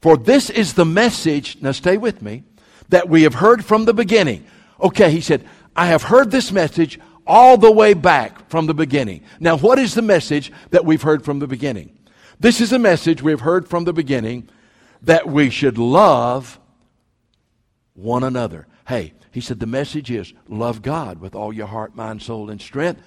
"For 0.00 0.16
this 0.16 0.48
is 0.48 0.72
the 0.72 0.86
message, 0.86 1.58
now 1.60 1.72
stay 1.72 1.98
with 1.98 2.22
me, 2.22 2.44
that 2.88 3.10
we 3.10 3.24
have 3.24 3.34
heard 3.34 3.66
from 3.66 3.84
the 3.84 3.92
beginning." 3.92 4.46
Okay, 4.80 5.10
he 5.10 5.20
said, 5.20 5.44
"I 5.76 5.88
have 5.88 6.04
heard 6.04 6.30
this 6.30 6.50
message 6.50 6.98
all 7.26 7.58
the 7.58 7.70
way 7.70 7.92
back 7.92 8.48
from 8.48 8.64
the 8.64 8.72
beginning." 8.72 9.20
Now, 9.38 9.58
what 9.58 9.78
is 9.78 9.92
the 9.92 10.00
message 10.00 10.50
that 10.70 10.86
we've 10.86 11.02
heard 11.02 11.22
from 11.22 11.38
the 11.38 11.46
beginning? 11.46 11.90
This 12.40 12.62
is 12.62 12.72
a 12.72 12.78
message 12.78 13.22
we've 13.22 13.40
heard 13.40 13.68
from 13.68 13.84
the 13.84 13.92
beginning 13.92 14.48
that 15.02 15.28
we 15.28 15.50
should 15.50 15.76
love 15.76 16.58
one 17.92 18.24
another. 18.24 18.66
Hey, 18.86 19.12
he 19.38 19.46
said 19.46 19.60
the 19.60 19.66
message 19.66 20.10
is 20.10 20.32
love 20.48 20.82
God 20.82 21.20
with 21.20 21.34
all 21.34 21.52
your 21.52 21.66
heart, 21.66 21.94
mind, 21.94 22.22
soul, 22.22 22.50
and 22.50 22.60
strength 22.60 23.00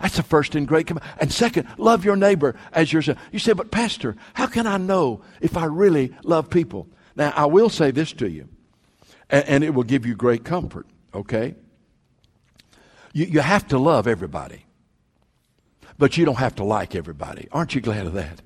that's 0.00 0.16
the 0.16 0.22
first 0.22 0.54
and 0.54 0.66
great 0.66 0.86
command. 0.86 1.06
And 1.20 1.30
second, 1.30 1.68
love 1.76 2.04
your 2.04 2.16
neighbor 2.16 2.56
as 2.72 2.92
yourself. 2.92 3.18
You 3.32 3.38
say, 3.38 3.52
but 3.52 3.70
Pastor, 3.70 4.16
how 4.32 4.46
can 4.46 4.66
I 4.66 4.78
know 4.78 5.20
if 5.40 5.56
I 5.56 5.66
really 5.66 6.14
love 6.24 6.48
people? 6.48 6.88
Now, 7.16 7.32
I 7.36 7.44
will 7.46 7.68
say 7.68 7.90
this 7.90 8.12
to 8.14 8.28
you, 8.28 8.48
and, 9.28 9.44
and 9.46 9.64
it 9.64 9.74
will 9.74 9.84
give 9.84 10.06
you 10.06 10.14
great 10.14 10.42
comfort, 10.42 10.86
okay? 11.14 11.54
You, 13.12 13.26
you 13.26 13.40
have 13.40 13.68
to 13.68 13.78
love 13.78 14.06
everybody, 14.06 14.64
but 15.98 16.16
you 16.16 16.24
don't 16.24 16.38
have 16.38 16.54
to 16.56 16.64
like 16.64 16.94
everybody. 16.94 17.48
Aren't 17.52 17.74
you 17.74 17.82
glad 17.82 18.06
of 18.06 18.14
that? 18.14 18.40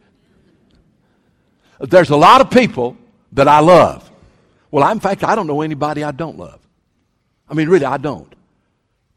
There's 1.79 2.11
a 2.11 2.17
lot 2.17 2.41
of 2.41 2.51
people 2.51 2.97
that 3.33 3.47
I 3.47 3.61
love. 3.61 4.11
Well, 4.73 4.91
in 4.91 4.99
fact, 4.99 5.23
I 5.23 5.37
don't 5.37 5.47
know 5.47 5.61
anybody 5.61 6.03
I 6.03 6.11
don't 6.11 6.37
love. 6.37 6.64
I 7.49 7.55
mean, 7.55 7.69
really, 7.69 7.85
I 7.85 7.97
don't. 7.97 8.33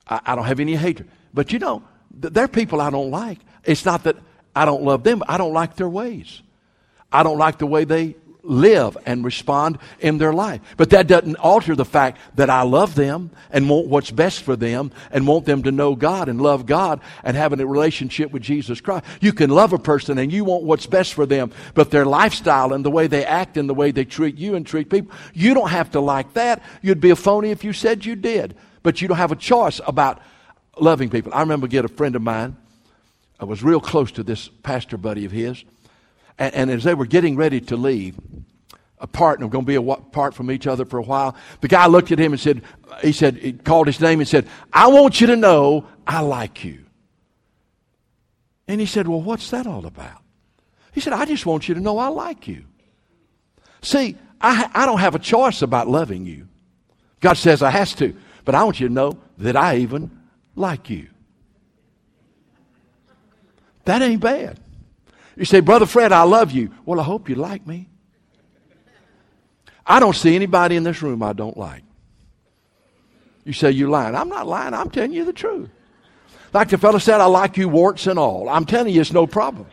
I, 0.08 0.20
I 0.26 0.36
don't 0.36 0.46
have 0.46 0.60
any 0.60 0.76
hatred. 0.76 1.10
But 1.34 1.52
you 1.54 1.60
know, 1.60 1.84
they're 2.12 2.48
people 2.48 2.82
I 2.82 2.90
don't 2.90 3.12
like. 3.12 3.40
It's 3.64 3.86
not 3.86 4.04
that 4.04 4.18
I 4.56 4.66
don't 4.66 4.84
love 4.84 5.04
them, 5.04 5.24
I 5.28 5.38
don't 5.38 5.54
like 5.54 5.76
their 5.76 5.90
ways. 5.90 6.42
I 7.12 7.24
don't 7.24 7.38
like 7.38 7.58
the 7.60 7.68
way 7.68 7.86
they 7.86 8.16
live 8.48 8.98
and 9.06 9.24
respond 9.24 9.78
in 10.00 10.18
their 10.18 10.34
life. 10.34 10.62
But 10.78 10.90
that 10.92 11.08
doesn't 11.08 11.36
alter 11.36 11.76
the 11.76 11.86
fact 11.86 12.20
that 12.36 12.50
I 12.50 12.64
love 12.64 12.96
them 12.96 13.32
and 13.52 13.70
want 13.70 13.88
what's 13.88 14.12
best 14.12 14.42
for 14.42 14.56
them 14.56 14.92
and 15.12 15.28
want 15.28 15.46
them 15.46 15.64
to 15.64 15.72
know 15.72 15.96
God 15.96 16.30
and 16.30 16.42
love 16.42 16.66
God 16.66 17.02
and 17.24 17.36
having 17.36 17.60
a 17.60 17.68
relationship 17.68 18.32
with 18.32 18.42
Jesus 18.42 18.82
Christ. 18.82 19.06
You 19.22 19.34
can 19.34 19.50
love 19.50 19.74
a 19.74 19.80
person 19.80 20.18
and 20.18 20.32
you 20.32 20.44
want 20.44 20.64
what's 20.64 20.86
best 20.86 21.14
for 21.14 21.26
them, 21.26 21.52
but 21.74 21.92
their 21.92 22.06
lifestyle 22.06 22.74
and 22.74 22.84
the 22.84 22.92
way 22.92 23.08
they 23.08 23.26
act 23.26 23.58
and 23.58 23.70
the 23.70 23.74
way 23.74 23.92
they 23.92 24.06
treat 24.06 24.38
you 24.38 24.56
and 24.56 24.66
treat 24.66 24.90
people, 24.90 25.16
you 25.34 25.54
don't 25.54 25.70
have 25.70 25.92
to 25.92 26.00
like 26.00 26.34
that. 26.34 26.64
You'd 26.82 27.02
be 27.02 27.10
a 27.10 27.16
phony 27.16 27.52
if 27.52 27.64
you 27.64 27.74
said 27.74 28.06
you 28.06 28.16
did. 28.16 28.56
But 28.84 29.02
you 29.02 29.10
don't 29.10 29.18
have 29.18 29.34
a 29.34 29.36
choice 29.36 29.82
about 29.86 30.22
loving 30.80 31.10
people. 31.10 31.34
I 31.34 31.42
remember 31.42 31.68
get 31.68 31.84
a 31.84 31.90
friend 31.90 32.16
of 32.16 32.22
mine. 32.22 32.56
I 33.40 33.46
was 33.46 33.62
real 33.62 33.82
close 33.82 34.12
to 34.14 34.24
this 34.24 34.48
pastor 34.48 34.98
buddy 34.98 35.26
of 35.26 35.32
his. 35.32 35.64
And, 36.38 36.54
and 36.54 36.72
as 36.72 36.84
they 36.84 36.94
were 36.94 37.06
getting 37.06 37.36
ready 37.36 37.62
to 37.62 37.78
leave, 37.78 38.16
apart 39.00 39.40
and 39.40 39.52
going 39.52 39.66
to 39.66 39.68
be 39.68 39.76
apart 39.76 40.34
from 40.34 40.52
each 40.52 40.68
other 40.68 40.86
for 40.86 40.98
a 40.98 41.04
while, 41.04 41.36
the 41.62 41.68
guy 41.68 41.88
looked 41.88 42.12
at 42.12 42.20
him 42.20 42.34
and 42.34 42.40
said, 42.40 42.62
he 43.02 43.12
said, 43.12 43.38
he 43.38 43.54
called 43.54 43.88
his 43.88 44.00
name 44.00 44.20
and 44.20 44.28
said, 44.28 44.48
I 44.74 44.88
want 44.88 45.22
you 45.22 45.28
to 45.28 45.36
know 45.36 45.88
I 46.06 46.22
like 46.22 46.64
you. 46.64 46.86
And 48.68 48.82
he 48.82 48.88
said, 48.88 49.08
Well, 49.08 49.22
what's 49.22 49.50
that 49.52 49.66
all 49.66 49.86
about? 49.86 50.22
He 50.92 51.00
said, 51.00 51.14
I 51.14 51.26
just 51.26 51.46
want 51.46 51.70
you 51.70 51.76
to 51.76 51.82
know 51.82 51.98
I 51.98 52.08
like 52.08 52.48
you. 52.48 52.66
See, 53.82 54.18
I, 54.42 54.70
I 54.74 54.86
don't 54.86 55.00
have 55.00 55.16
a 55.16 55.20
choice 55.20 55.62
about 55.62 55.88
loving 55.88 56.26
you. 56.26 56.48
God 57.20 57.36
says 57.36 57.62
I 57.62 57.70
has 57.70 57.94
to, 57.96 58.16
but 58.46 58.56
I 58.56 58.64
want 58.64 58.80
you 58.80 58.88
to 58.88 58.94
know 58.94 59.18
that 59.38 59.56
I 59.56 59.78
even 59.78 60.12
like 60.56 60.90
you. 60.90 61.08
That 63.86 64.02
ain't 64.02 64.22
bad. 64.22 64.60
You 65.38 65.46
say, 65.46 65.60
Brother 65.60 65.86
Fred, 65.86 66.12
I 66.12 66.24
love 66.24 66.52
you. 66.52 66.72
Well, 66.84 67.00
I 67.00 67.04
hope 67.04 67.30
you 67.30 67.36
like 67.36 67.66
me. 67.66 67.88
I 69.86 70.00
don't 70.00 70.16
see 70.16 70.36
anybody 70.36 70.76
in 70.76 70.84
this 70.84 71.02
room 71.02 71.22
I 71.22 71.34
don't 71.34 71.56
like. 71.56 71.84
You 73.46 73.54
say 73.54 73.72
you're 73.72 73.90
lying. 73.90 74.16
I'm 74.16 74.28
not 74.28 74.48
lying. 74.48 74.74
I'm 74.74 74.90
telling 74.90 75.14
you 75.14 75.24
the 75.24 75.32
truth. 75.32 75.70
Like 76.54 76.70
the 76.70 76.78
fellow 76.78 76.98
said, 76.98 77.22
I 77.22 77.26
like 77.26 77.56
you 77.56 77.70
warts 77.70 78.08
and 78.08 78.18
all. 78.18 78.50
I'm 78.50 78.66
telling 78.66 78.94
you, 78.94 79.00
it's 79.00 79.14
no 79.14 79.28
problem. 79.28 79.68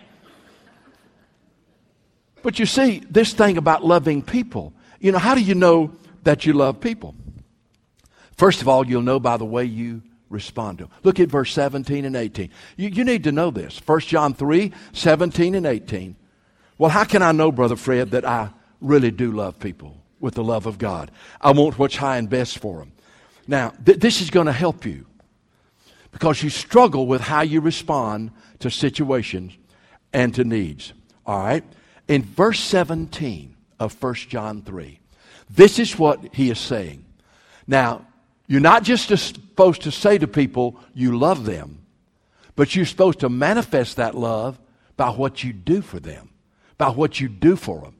But 2.42 2.58
you 2.58 2.66
see, 2.66 3.02
this 3.10 3.32
thing 3.32 3.56
about 3.56 3.84
loving 3.84 4.22
people, 4.22 4.74
you 5.00 5.12
know, 5.12 5.18
how 5.18 5.34
do 5.34 5.40
you 5.40 5.54
know 5.54 5.92
that 6.24 6.44
you 6.44 6.52
love 6.52 6.78
people? 6.78 7.14
First 8.36 8.60
of 8.60 8.68
all, 8.68 8.86
you'll 8.86 9.02
know 9.02 9.18
by 9.18 9.38
the 9.38 9.44
way 9.46 9.64
you 9.64 10.02
respond 10.28 10.78
to. 10.78 10.88
Look 11.02 11.20
at 11.20 11.28
verse 11.28 11.52
17 11.52 12.04
and 12.04 12.16
18. 12.16 12.50
You, 12.76 12.88
you 12.88 13.04
need 13.04 13.24
to 13.24 13.32
know 13.32 13.50
this. 13.50 13.80
1 13.84 14.00
John 14.00 14.34
3 14.34 14.72
17 14.92 15.54
and 15.54 15.66
18. 15.66 16.16
Well, 16.78 16.90
how 16.90 17.04
can 17.04 17.22
I 17.22 17.32
know, 17.32 17.52
Brother 17.52 17.76
Fred, 17.76 18.10
that 18.12 18.24
I 18.24 18.50
really 18.80 19.10
do 19.10 19.30
love 19.30 19.58
people 19.60 19.96
with 20.20 20.34
the 20.34 20.44
love 20.44 20.66
of 20.66 20.78
God? 20.78 21.10
I 21.40 21.52
want 21.52 21.78
what's 21.78 21.96
high 21.96 22.18
and 22.18 22.28
best 22.28 22.58
for 22.58 22.78
them. 22.78 22.92
Now, 23.46 23.72
th- 23.84 23.98
this 23.98 24.20
is 24.20 24.30
going 24.30 24.46
to 24.46 24.52
help 24.52 24.84
you 24.84 25.06
because 26.10 26.42
you 26.42 26.50
struggle 26.50 27.06
with 27.06 27.20
how 27.20 27.42
you 27.42 27.60
respond 27.60 28.30
to 28.60 28.70
situations 28.70 29.52
and 30.12 30.34
to 30.34 30.44
needs. 30.44 30.92
All 31.26 31.38
right? 31.38 31.64
In 32.08 32.22
verse 32.22 32.60
17 32.60 33.56
of 33.78 34.00
1 34.02 34.14
John 34.14 34.62
3, 34.62 35.00
this 35.50 35.78
is 35.78 35.98
what 35.98 36.34
he 36.34 36.50
is 36.50 36.58
saying. 36.58 37.04
Now, 37.66 38.06
you're 38.46 38.60
not 38.60 38.82
just 38.82 39.08
supposed 39.08 39.82
to 39.82 39.90
say 39.90 40.18
to 40.18 40.26
people 40.26 40.78
you 40.92 41.16
love 41.18 41.44
them, 41.44 41.84
but 42.56 42.74
you're 42.76 42.86
supposed 42.86 43.20
to 43.20 43.28
manifest 43.28 43.96
that 43.96 44.14
love 44.14 44.58
by 44.96 45.10
what 45.10 45.42
you 45.42 45.52
do 45.52 45.82
for 45.82 45.98
them, 45.98 46.30
by 46.78 46.90
what 46.90 47.20
you 47.20 47.28
do 47.28 47.56
for 47.56 47.80
them. 47.80 47.96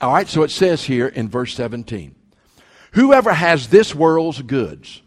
All 0.00 0.12
right, 0.12 0.28
so 0.28 0.42
it 0.42 0.50
says 0.50 0.84
here 0.84 1.08
in 1.08 1.28
verse 1.28 1.54
17 1.54 2.14
Whoever 2.92 3.32
has 3.32 3.68
this 3.68 3.94
world's 3.94 4.42
goods, 4.42 5.02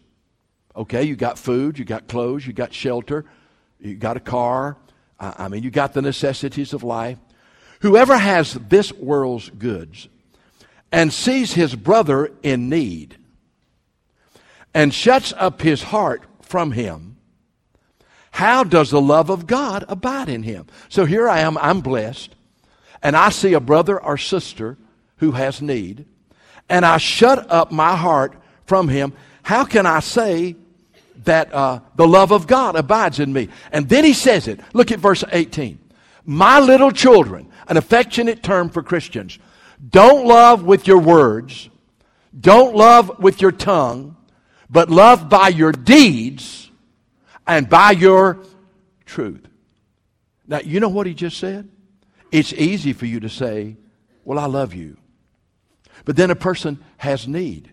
okay, 0.74 1.04
you 1.04 1.14
got 1.14 1.38
food, 1.38 1.78
you 1.78 1.84
got 1.84 2.08
clothes, 2.08 2.46
you 2.46 2.52
got 2.52 2.72
shelter, 2.72 3.24
you 3.78 3.94
got 3.94 4.16
a 4.16 4.20
car, 4.20 4.76
I 5.18 5.48
mean, 5.48 5.62
you 5.62 5.70
got 5.70 5.92
the 5.92 6.02
necessities 6.02 6.72
of 6.72 6.82
life. 6.82 7.18
Whoever 7.80 8.16
has 8.16 8.54
this 8.54 8.92
world's 8.92 9.50
goods 9.50 10.08
and 10.92 11.12
sees 11.12 11.52
his 11.52 11.74
brother 11.74 12.32
in 12.42 12.68
need 12.68 13.16
and 14.76 14.92
shuts 14.92 15.32
up 15.38 15.62
his 15.62 15.84
heart 15.84 16.22
from 16.42 16.72
him, 16.72 17.16
how 18.30 18.62
does 18.62 18.90
the 18.90 19.00
love 19.00 19.30
of 19.30 19.46
God 19.46 19.86
abide 19.88 20.28
in 20.28 20.42
him? 20.42 20.66
So 20.90 21.06
here 21.06 21.26
I 21.26 21.40
am, 21.40 21.56
I'm 21.56 21.80
blessed, 21.80 22.34
and 23.02 23.16
I 23.16 23.30
see 23.30 23.54
a 23.54 23.60
brother 23.60 23.98
or 23.98 24.18
sister 24.18 24.76
who 25.16 25.30
has 25.30 25.62
need, 25.62 26.04
and 26.68 26.84
I 26.84 26.98
shut 26.98 27.50
up 27.50 27.72
my 27.72 27.96
heart 27.96 28.34
from 28.66 28.88
him. 28.88 29.14
How 29.42 29.64
can 29.64 29.86
I 29.86 30.00
say 30.00 30.56
that 31.24 31.54
uh, 31.54 31.80
the 31.94 32.06
love 32.06 32.30
of 32.30 32.46
God 32.46 32.76
abides 32.76 33.18
in 33.18 33.32
me? 33.32 33.48
And 33.72 33.88
then 33.88 34.04
he 34.04 34.12
says 34.12 34.46
it. 34.46 34.60
Look 34.74 34.92
at 34.92 34.98
verse 34.98 35.24
18. 35.32 35.78
My 36.26 36.60
little 36.60 36.90
children, 36.90 37.48
an 37.66 37.78
affectionate 37.78 38.42
term 38.42 38.68
for 38.68 38.82
Christians, 38.82 39.38
don't 39.88 40.26
love 40.26 40.64
with 40.64 40.86
your 40.86 40.98
words, 40.98 41.70
don't 42.38 42.76
love 42.76 43.18
with 43.20 43.40
your 43.40 43.52
tongue, 43.52 44.16
but 44.68 44.90
love 44.90 45.28
by 45.28 45.48
your 45.48 45.72
deeds 45.72 46.70
and 47.46 47.68
by 47.68 47.92
your 47.92 48.38
truth. 49.04 49.46
Now, 50.46 50.60
you 50.60 50.80
know 50.80 50.88
what 50.88 51.06
he 51.06 51.14
just 51.14 51.38
said? 51.38 51.68
It's 52.32 52.52
easy 52.52 52.92
for 52.92 53.06
you 53.06 53.20
to 53.20 53.28
say, 53.28 53.76
Well, 54.24 54.38
I 54.38 54.46
love 54.46 54.74
you. 54.74 54.96
But 56.04 56.16
then 56.16 56.30
a 56.30 56.36
person 56.36 56.82
has 56.98 57.26
need, 57.26 57.70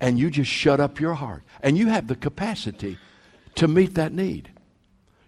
and 0.00 0.18
you 0.18 0.30
just 0.30 0.50
shut 0.50 0.80
up 0.80 1.00
your 1.00 1.14
heart, 1.14 1.44
and 1.62 1.76
you 1.76 1.88
have 1.88 2.06
the 2.06 2.16
capacity 2.16 2.98
to 3.56 3.68
meet 3.68 3.94
that 3.94 4.12
need. 4.12 4.50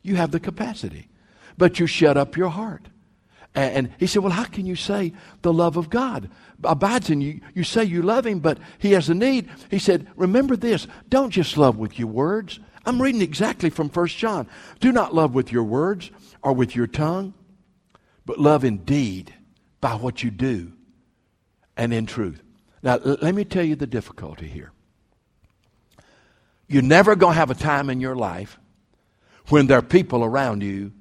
You 0.03 0.17
have 0.17 0.31
the 0.31 0.41
capacity, 0.41 1.09
but 1.57 1.79
you 1.79 1.87
shut 1.87 2.17
up 2.17 2.37
your 2.37 2.49
heart. 2.49 2.87
And 3.59 3.91
he 3.99 4.07
said, 4.07 4.23
Well, 4.23 4.33
how 4.33 4.45
can 4.45 4.67
you 4.67 4.77
say 4.77 5.13
the 5.43 5.53
love 5.53 5.77
of 5.77 5.91
God 5.91 6.31
abides 6.63 7.11
in 7.11 7.21
you? 7.21 7.41
You 7.55 7.65
say 7.65 7.85
you 7.85 8.03
love 8.03 8.27
him, 8.27 8.41
but 8.41 8.59
he 8.79 8.93
has 8.93 9.09
a 9.09 9.15
need. 9.15 9.49
He 9.71 9.79
said, 9.79 10.07
Remember 10.17 10.57
this 10.57 10.87
don't 11.09 11.31
just 11.31 11.57
love 11.57 11.77
with 11.77 11.99
your 11.99 12.09
words. 12.09 12.61
I'm 12.85 13.03
reading 13.03 13.21
exactly 13.21 13.71
from 13.71 13.89
1 13.89 14.07
John. 14.09 14.49
Do 14.81 14.93
not 14.93 15.15
love 15.15 15.35
with 15.35 15.53
your 15.53 15.65
words 15.65 16.11
or 16.43 16.53
with 16.53 16.75
your 16.77 16.87
tongue, 16.87 17.35
but 18.25 18.39
love 18.39 18.65
indeed 18.65 19.35
by 19.81 19.95
what 19.95 20.23
you 20.23 20.31
do 20.31 20.73
and 21.77 21.93
in 21.93 22.07
truth. 22.07 22.43
Now, 22.83 22.99
l- 23.05 23.19
let 23.21 23.35
me 23.35 23.45
tell 23.45 23.65
you 23.65 23.77
the 23.77 23.87
difficulty 23.87 24.47
here. 24.47 24.73
You're 26.67 26.83
never 26.83 27.17
going 27.17 27.35
to 27.35 27.39
have 27.39 27.51
a 27.51 27.55
time 27.55 27.91
in 27.91 28.01
your 28.01 28.17
life 28.17 28.59
when 29.49 29.67
there 29.67 29.79
are 29.79 29.83
people 29.83 30.25
around 30.25 30.63
you 30.63 30.93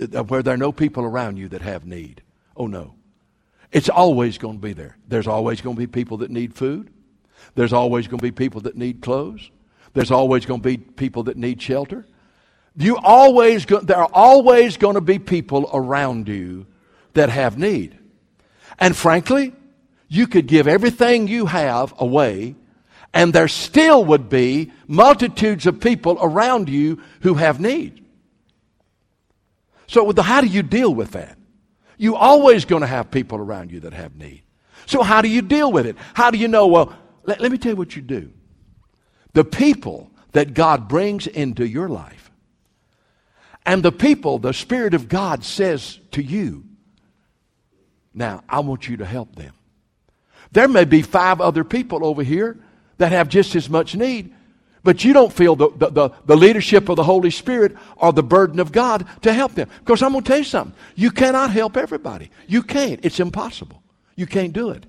Uh, 0.00 0.24
where 0.24 0.42
there 0.42 0.54
are 0.54 0.58
no 0.58 0.72
people 0.72 1.04
around 1.04 1.36
you 1.36 1.48
that 1.48 1.62
have 1.62 1.84
need. 1.84 2.22
Oh, 2.56 2.66
no. 2.66 2.94
It's 3.72 3.88
always 3.88 4.38
going 4.38 4.56
to 4.56 4.60
be 4.60 4.72
there. 4.72 4.96
There's 5.08 5.26
always 5.26 5.60
going 5.60 5.76
to 5.76 5.80
be 5.80 5.86
people 5.86 6.18
that 6.18 6.30
need 6.30 6.54
food. 6.54 6.90
There's 7.54 7.72
always 7.72 8.06
going 8.06 8.18
to 8.18 8.22
be 8.22 8.32
people 8.32 8.60
that 8.62 8.76
need 8.76 9.00
clothes. 9.00 9.50
There's 9.92 10.10
always 10.10 10.46
going 10.46 10.60
to 10.60 10.64
be 10.64 10.76
people 10.76 11.24
that 11.24 11.36
need 11.36 11.60
shelter. 11.60 12.06
You 12.76 12.98
always 12.98 13.64
go, 13.64 13.80
there 13.80 13.96
are 13.96 14.10
always 14.12 14.76
going 14.76 14.94
to 14.94 15.00
be 15.00 15.18
people 15.18 15.70
around 15.72 16.28
you 16.28 16.66
that 17.14 17.30
have 17.30 17.58
need. 17.58 17.98
And 18.78 18.94
frankly, 18.94 19.54
you 20.08 20.26
could 20.26 20.46
give 20.46 20.68
everything 20.68 21.26
you 21.28 21.46
have 21.46 21.94
away, 21.98 22.54
and 23.14 23.32
there 23.32 23.48
still 23.48 24.04
would 24.04 24.28
be 24.28 24.72
multitudes 24.86 25.66
of 25.66 25.80
people 25.80 26.18
around 26.20 26.68
you 26.68 27.02
who 27.22 27.34
have 27.34 27.58
need. 27.58 28.05
So, 29.86 30.12
how 30.12 30.40
do 30.40 30.46
you 30.46 30.62
deal 30.62 30.94
with 30.94 31.12
that? 31.12 31.38
You're 31.98 32.16
always 32.16 32.64
going 32.64 32.82
to 32.82 32.86
have 32.86 33.10
people 33.10 33.38
around 33.38 33.70
you 33.70 33.80
that 33.80 33.92
have 33.92 34.16
need. 34.16 34.42
So, 34.86 35.02
how 35.02 35.22
do 35.22 35.28
you 35.28 35.42
deal 35.42 35.72
with 35.72 35.86
it? 35.86 35.96
How 36.14 36.30
do 36.30 36.38
you 36.38 36.48
know? 36.48 36.66
Well, 36.66 36.92
let, 37.24 37.40
let 37.40 37.50
me 37.50 37.58
tell 37.58 37.72
you 37.72 37.76
what 37.76 37.96
you 37.96 38.02
do. 38.02 38.32
The 39.32 39.44
people 39.44 40.10
that 40.32 40.54
God 40.54 40.88
brings 40.88 41.26
into 41.26 41.66
your 41.66 41.88
life, 41.88 42.30
and 43.64 43.82
the 43.82 43.92
people 43.92 44.38
the 44.38 44.52
Spirit 44.52 44.94
of 44.94 45.08
God 45.08 45.44
says 45.44 45.98
to 46.12 46.22
you, 46.22 46.64
now, 48.16 48.42
I 48.48 48.60
want 48.60 48.88
you 48.88 48.96
to 48.96 49.04
help 49.04 49.36
them. 49.36 49.52
There 50.50 50.68
may 50.68 50.86
be 50.86 51.02
five 51.02 51.40
other 51.40 51.64
people 51.64 52.04
over 52.04 52.22
here 52.22 52.56
that 52.96 53.12
have 53.12 53.28
just 53.28 53.54
as 53.54 53.68
much 53.68 53.94
need, 53.94 54.34
but 54.86 55.02
you 55.02 55.12
don't 55.12 55.32
feel 55.32 55.56
the, 55.56 55.68
the, 55.70 55.90
the, 55.90 56.10
the, 56.26 56.36
leadership 56.36 56.88
of 56.88 56.94
the 56.94 57.02
Holy 57.02 57.32
Spirit 57.32 57.76
or 57.96 58.12
the 58.12 58.22
burden 58.22 58.60
of 58.60 58.70
God 58.70 59.04
to 59.22 59.32
help 59.32 59.56
them. 59.56 59.68
Because 59.80 60.00
I'm 60.00 60.12
going 60.12 60.22
to 60.22 60.28
tell 60.28 60.38
you 60.38 60.44
something. 60.44 60.78
You 60.94 61.10
cannot 61.10 61.50
help 61.50 61.76
everybody. 61.76 62.30
You 62.46 62.62
can't. 62.62 63.04
It's 63.04 63.18
impossible. 63.18 63.82
You 64.14 64.26
can't 64.26 64.52
do 64.52 64.70
it. 64.70 64.86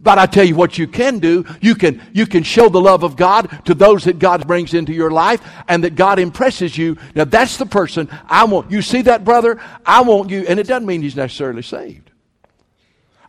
But 0.00 0.18
I 0.18 0.26
tell 0.26 0.42
you 0.42 0.56
what 0.56 0.78
you 0.78 0.88
can 0.88 1.20
do. 1.20 1.44
You 1.60 1.76
can, 1.76 2.02
you 2.12 2.26
can 2.26 2.42
show 2.42 2.68
the 2.68 2.80
love 2.80 3.04
of 3.04 3.14
God 3.14 3.64
to 3.66 3.72
those 3.72 4.02
that 4.04 4.18
God 4.18 4.48
brings 4.48 4.74
into 4.74 4.92
your 4.92 5.12
life 5.12 5.40
and 5.68 5.84
that 5.84 5.94
God 5.94 6.18
impresses 6.18 6.76
you. 6.76 6.96
Now 7.14 7.24
that's 7.24 7.56
the 7.56 7.66
person 7.66 8.08
I 8.26 8.44
want. 8.46 8.72
You 8.72 8.82
see 8.82 9.02
that 9.02 9.24
brother? 9.24 9.60
I 9.86 10.00
want 10.00 10.30
you, 10.30 10.44
and 10.48 10.58
it 10.58 10.66
doesn't 10.66 10.88
mean 10.88 11.02
he's 11.02 11.14
necessarily 11.14 11.62
saved. 11.62 12.10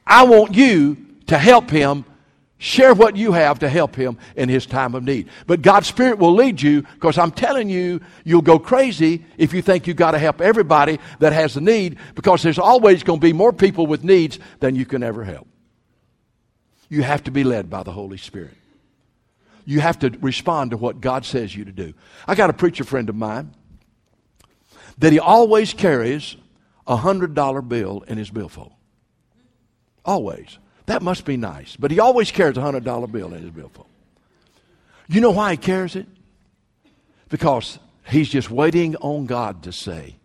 I 0.08 0.24
want 0.24 0.56
you 0.56 0.98
to 1.28 1.38
help 1.38 1.70
him 1.70 2.06
Share 2.64 2.94
what 2.94 3.16
you 3.16 3.32
have 3.32 3.58
to 3.60 3.70
help 3.70 3.96
him 3.96 4.20
in 4.36 4.48
his 4.48 4.68
time 4.68 4.94
of 4.94 5.04
need. 5.04 5.30
But 5.48 5.64
God's 5.64 5.88
Spirit 5.88 6.20
will 6.20 6.36
lead 6.36 6.62
you 6.62 6.84
because 6.84 7.18
I'm 7.18 7.32
telling 7.32 7.72
you, 7.72 8.02
you'll 8.24 8.44
go 8.44 8.60
crazy 8.60 9.26
if 9.40 9.52
you 9.52 9.64
think 9.64 9.88
you've 9.88 9.98
got 9.98 10.12
to 10.12 10.20
help 10.20 10.42
everybody 10.42 11.00
that 11.18 11.34
has 11.34 11.58
a 11.58 11.60
need 11.60 11.98
because 12.14 12.44
there's 12.44 12.60
always 12.60 13.02
going 13.02 13.20
to 13.20 13.26
be 13.26 13.34
more 13.34 13.52
people 13.52 13.88
with 13.88 14.04
needs 14.04 14.38
than 14.60 14.76
you 14.76 14.86
can 14.86 15.02
ever 15.02 15.24
help. 15.24 15.48
You 16.88 17.02
have 17.02 17.24
to 17.24 17.32
be 17.32 17.44
led 17.44 17.68
by 17.68 17.82
the 17.82 17.92
Holy 17.92 18.18
Spirit. 18.18 18.54
You 19.66 19.80
have 19.80 19.98
to 19.98 20.12
respond 20.22 20.70
to 20.70 20.78
what 20.78 21.02
God 21.02 21.26
says 21.26 21.56
you 21.56 21.66
to 21.66 21.72
do. 21.72 21.96
I 22.28 22.36
got 22.36 22.52
a 22.52 22.54
preacher 22.54 22.84
friend 22.84 23.10
of 23.10 23.16
mine 23.16 23.56
that 25.00 25.12
he 25.12 25.18
always 25.20 25.74
carries 25.74 26.36
a 26.86 26.98
$100 26.98 27.68
bill 27.68 28.04
in 28.08 28.20
his 28.20 28.30
billfold. 28.30 28.74
Always. 30.06 30.60
That 30.86 31.02
must 31.02 31.26
be 31.26 31.38
nice. 31.38 31.76
But 31.76 31.92
he 31.92 32.00
always 32.00 32.32
carries 32.32 32.58
a 32.58 32.62
$100 32.62 33.12
bill 33.12 33.34
in 33.34 33.42
his 33.44 33.52
billfold. 33.52 33.88
You 35.08 35.22
know 35.22 35.32
why 35.32 35.52
he 35.52 35.58
carries 35.58 35.96
it? 35.96 36.08
Because 37.30 37.80
he's 38.08 38.30
just 38.30 38.50
waiting 38.50 38.96
on 38.98 39.26
God 39.26 39.64
to 39.64 39.72
say, 39.72 40.16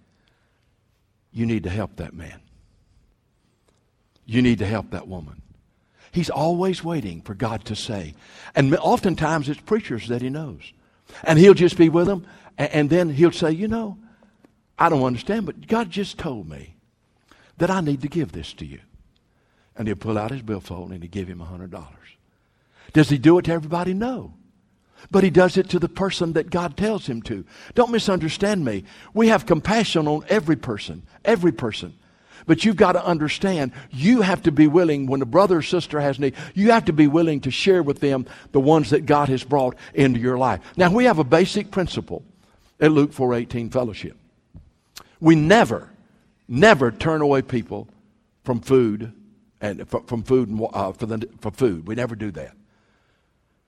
You 1.32 1.46
need 1.46 1.64
to 1.64 1.70
help 1.70 1.96
that 1.96 2.14
man. 2.14 2.40
You 4.24 4.42
need 4.42 4.58
to 4.58 4.66
help 4.66 4.90
that 4.90 5.06
woman. 5.06 5.42
He's 6.10 6.30
always 6.30 6.82
waiting 6.82 7.20
for 7.22 7.34
God 7.34 7.64
to 7.66 7.76
say. 7.76 8.14
And 8.54 8.74
oftentimes 8.76 9.48
it's 9.48 9.60
preachers 9.60 10.08
that 10.08 10.22
he 10.22 10.30
knows. 10.30 10.72
And 11.22 11.38
he'll 11.38 11.54
just 11.54 11.76
be 11.76 11.88
with 11.88 12.06
them, 12.06 12.26
and 12.58 12.90
then 12.90 13.10
he'll 13.10 13.32
say, 13.32 13.52
You 13.52 13.68
know, 13.68 13.98
I 14.78 14.88
don't 14.88 15.04
understand, 15.04 15.46
but 15.46 15.66
God 15.66 15.90
just 15.90 16.18
told 16.18 16.48
me 16.48 16.76
that 17.58 17.70
I 17.70 17.80
need 17.80 18.02
to 18.02 18.08
give 18.08 18.32
this 18.32 18.52
to 18.54 18.66
you. 18.66 18.80
And 19.76 19.86
he'll 19.86 19.96
pull 19.96 20.18
out 20.18 20.30
his 20.30 20.42
billfold 20.42 20.90
and 20.90 21.02
he'll 21.02 21.10
give 21.10 21.28
him 21.28 21.40
a 21.40 21.46
$100. 21.46 21.86
Does 22.92 23.10
he 23.10 23.18
do 23.18 23.38
it 23.38 23.42
to 23.42 23.52
everybody? 23.52 23.92
No. 23.92 24.34
But 25.10 25.24
he 25.24 25.30
does 25.30 25.56
it 25.56 25.68
to 25.70 25.78
the 25.78 25.88
person 25.88 26.32
that 26.32 26.50
God 26.50 26.76
tells 26.76 27.06
him 27.06 27.22
to. 27.22 27.44
Don't 27.74 27.92
misunderstand 27.92 28.64
me. 28.64 28.84
We 29.12 29.28
have 29.28 29.46
compassion 29.46 30.08
on 30.08 30.24
every 30.28 30.56
person, 30.56 31.02
every 31.24 31.52
person. 31.52 31.94
But 32.46 32.64
you've 32.64 32.76
got 32.76 32.92
to 32.92 33.04
understand, 33.04 33.72
you 33.90 34.22
have 34.22 34.42
to 34.44 34.52
be 34.52 34.66
willing, 34.66 35.06
when 35.06 35.20
a 35.20 35.26
brother 35.26 35.58
or 35.58 35.62
sister 35.62 36.00
has 36.00 36.18
need, 36.18 36.34
you 36.54 36.70
have 36.70 36.84
to 36.86 36.92
be 36.92 37.08
willing 37.08 37.40
to 37.40 37.50
share 37.50 37.82
with 37.82 38.00
them 38.00 38.26
the 38.52 38.60
ones 38.60 38.90
that 38.90 39.04
God 39.04 39.28
has 39.28 39.42
brought 39.42 39.76
into 39.94 40.20
your 40.20 40.38
life. 40.38 40.60
Now, 40.76 40.92
we 40.92 41.04
have 41.04 41.18
a 41.18 41.24
basic 41.24 41.70
principle 41.70 42.24
at 42.80 42.92
Luke 42.92 43.12
4.18 43.12 43.72
fellowship. 43.72 44.16
We 45.20 45.34
never, 45.34 45.90
never 46.46 46.92
turn 46.92 47.20
away 47.20 47.42
people 47.42 47.88
from 48.44 48.60
food 48.60 49.12
and 49.66 49.88
from 49.88 50.22
food 50.22 50.48
and, 50.48 50.66
uh, 50.72 50.92
for, 50.92 51.06
the, 51.06 51.28
for 51.40 51.50
food. 51.50 51.86
We 51.86 51.94
never 51.94 52.14
do 52.14 52.30
that. 52.32 52.54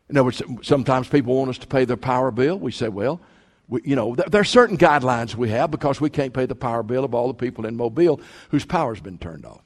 In 0.09 0.17
other 0.17 0.25
words, 0.25 0.43
sometimes 0.63 1.09
people 1.09 1.35
want 1.35 1.51
us 1.51 1.59
to 1.59 1.67
pay 1.67 1.85
their 1.85 1.97
power 1.97 2.31
bill. 2.31 2.59
We 2.59 2.73
say, 2.73 2.89
well, 2.89 3.21
we, 3.69 3.83
you 3.85 3.95
know, 3.95 4.15
there, 4.15 4.27
there, 4.29 4.41
are 4.41 4.45
certain 4.45 4.79
guidelines 4.79 5.35
we 5.35 5.51
have 5.51 5.71
because 5.71 6.01
we 6.01 6.09
can't 6.09 6.33
pay 6.33 6.47
the 6.47 6.55
power 6.55 6.83
bill 6.83 7.05
of 7.05 7.15
all 7.15 7.29
the 7.29 7.35
people 7.35 7.67
in 7.67 7.77
Mobile 7.77 8.21
whose 8.51 8.65
power's 8.65 9.01
been 9.01 9.19
turned 9.19 9.45
off. 9.45 9.63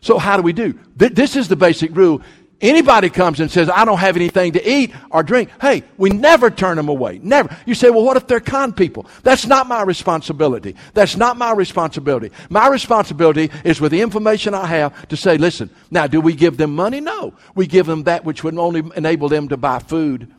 So 0.00 0.18
how 0.18 0.36
do 0.36 0.42
we 0.42 0.52
do? 0.52 0.78
Th- 0.98 1.12
this 1.12 1.36
is 1.36 1.48
the 1.48 1.56
basic 1.56 1.94
rule. 1.94 2.22
Anybody 2.60 3.10
comes 3.10 3.40
and 3.40 3.50
says, 3.50 3.68
I 3.68 3.84
don't 3.84 3.98
have 3.98 4.16
anything 4.16 4.52
to 4.52 4.70
eat 4.70 4.92
or 5.10 5.22
drink, 5.22 5.50
hey, 5.60 5.82
we 5.96 6.10
never 6.10 6.50
turn 6.50 6.76
them 6.76 6.88
away. 6.88 7.20
Never. 7.22 7.54
You 7.66 7.74
say, 7.74 7.90
well, 7.90 8.04
what 8.04 8.16
if 8.16 8.26
they're 8.26 8.40
con 8.40 8.72
people? 8.72 9.06
That's 9.22 9.46
not 9.46 9.66
my 9.66 9.82
responsibility. 9.82 10.76
That's 10.94 11.16
not 11.16 11.36
my 11.36 11.52
responsibility. 11.52 12.30
My 12.50 12.68
responsibility 12.68 13.50
is 13.64 13.80
with 13.80 13.92
the 13.92 14.00
information 14.00 14.54
I 14.54 14.66
have 14.66 15.08
to 15.08 15.16
say, 15.16 15.38
listen, 15.38 15.70
now, 15.90 16.06
do 16.06 16.20
we 16.20 16.34
give 16.34 16.56
them 16.56 16.74
money? 16.74 17.00
No. 17.00 17.34
We 17.54 17.66
give 17.66 17.86
them 17.86 18.04
that 18.04 18.24
which 18.24 18.44
would 18.44 18.56
only 18.58 18.82
enable 18.96 19.28
them 19.28 19.48
to 19.48 19.56
buy 19.56 19.78
food. 19.78 20.32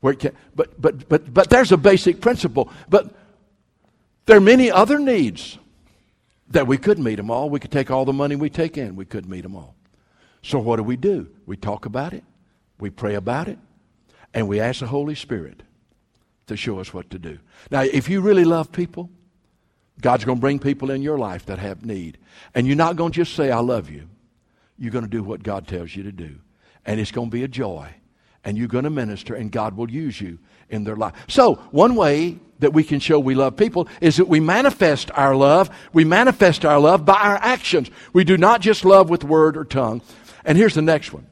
Where 0.00 0.14
can, 0.14 0.36
but, 0.54 0.80
but, 0.80 1.08
but, 1.08 1.32
but 1.32 1.48
there's 1.48 1.72
a 1.72 1.76
basic 1.76 2.20
principle. 2.20 2.70
But 2.88 3.14
there 4.26 4.36
are 4.36 4.40
many 4.40 4.70
other 4.70 4.98
needs 4.98 5.58
that 6.50 6.66
we 6.66 6.76
could 6.76 6.98
meet 6.98 7.16
them 7.16 7.30
all. 7.30 7.48
We 7.48 7.60
could 7.60 7.72
take 7.72 7.90
all 7.90 8.04
the 8.04 8.12
money 8.12 8.36
we 8.36 8.50
take 8.50 8.76
in. 8.76 8.96
We 8.96 9.04
could 9.04 9.28
meet 9.28 9.42
them 9.42 9.56
all. 9.56 9.74
So 10.42 10.58
what 10.58 10.76
do 10.76 10.82
we 10.82 10.96
do? 10.96 11.28
We 11.46 11.56
talk 11.56 11.86
about 11.86 12.12
it, 12.12 12.24
we 12.78 12.90
pray 12.90 13.14
about 13.14 13.48
it, 13.48 13.58
and 14.34 14.48
we 14.48 14.60
ask 14.60 14.80
the 14.80 14.86
Holy 14.86 15.14
Spirit 15.14 15.62
to 16.46 16.56
show 16.56 16.80
us 16.80 16.92
what 16.92 17.10
to 17.10 17.18
do. 17.18 17.38
Now, 17.70 17.82
if 17.82 18.08
you 18.08 18.20
really 18.20 18.44
love 18.44 18.72
people, 18.72 19.10
God's 20.00 20.24
going 20.24 20.38
to 20.38 20.40
bring 20.40 20.58
people 20.58 20.90
in 20.90 21.02
your 21.02 21.18
life 21.18 21.46
that 21.46 21.58
have 21.58 21.84
need. 21.84 22.18
And 22.54 22.66
you're 22.66 22.76
not 22.76 22.96
going 22.96 23.12
to 23.12 23.16
just 23.16 23.34
say, 23.34 23.50
I 23.50 23.60
love 23.60 23.90
you. 23.90 24.08
You're 24.78 24.90
going 24.90 25.04
to 25.04 25.10
do 25.10 25.22
what 25.22 25.42
God 25.42 25.68
tells 25.68 25.94
you 25.94 26.02
to 26.04 26.12
do. 26.12 26.36
And 26.84 26.98
it's 26.98 27.12
going 27.12 27.30
to 27.30 27.32
be 27.32 27.44
a 27.44 27.48
joy. 27.48 27.94
And 28.44 28.58
you're 28.58 28.68
going 28.68 28.84
to 28.84 28.90
minister, 28.90 29.34
and 29.34 29.52
God 29.52 29.76
will 29.76 29.88
use 29.88 30.20
you 30.20 30.38
in 30.68 30.82
their 30.82 30.96
life. 30.96 31.14
So, 31.28 31.54
one 31.70 31.94
way 31.94 32.40
that 32.58 32.72
we 32.72 32.82
can 32.82 32.98
show 32.98 33.20
we 33.20 33.36
love 33.36 33.56
people 33.56 33.86
is 34.00 34.16
that 34.16 34.26
we 34.26 34.40
manifest 34.40 35.12
our 35.12 35.36
love. 35.36 35.70
We 35.92 36.04
manifest 36.04 36.64
our 36.64 36.80
love 36.80 37.04
by 37.04 37.20
our 37.20 37.36
actions. 37.36 37.88
We 38.12 38.24
do 38.24 38.36
not 38.36 38.60
just 38.60 38.84
love 38.84 39.10
with 39.10 39.22
word 39.22 39.56
or 39.56 39.64
tongue, 39.64 40.00
and 40.44 40.58
here's 40.58 40.74
the 40.74 40.82
next 40.82 41.12
one 41.12 41.26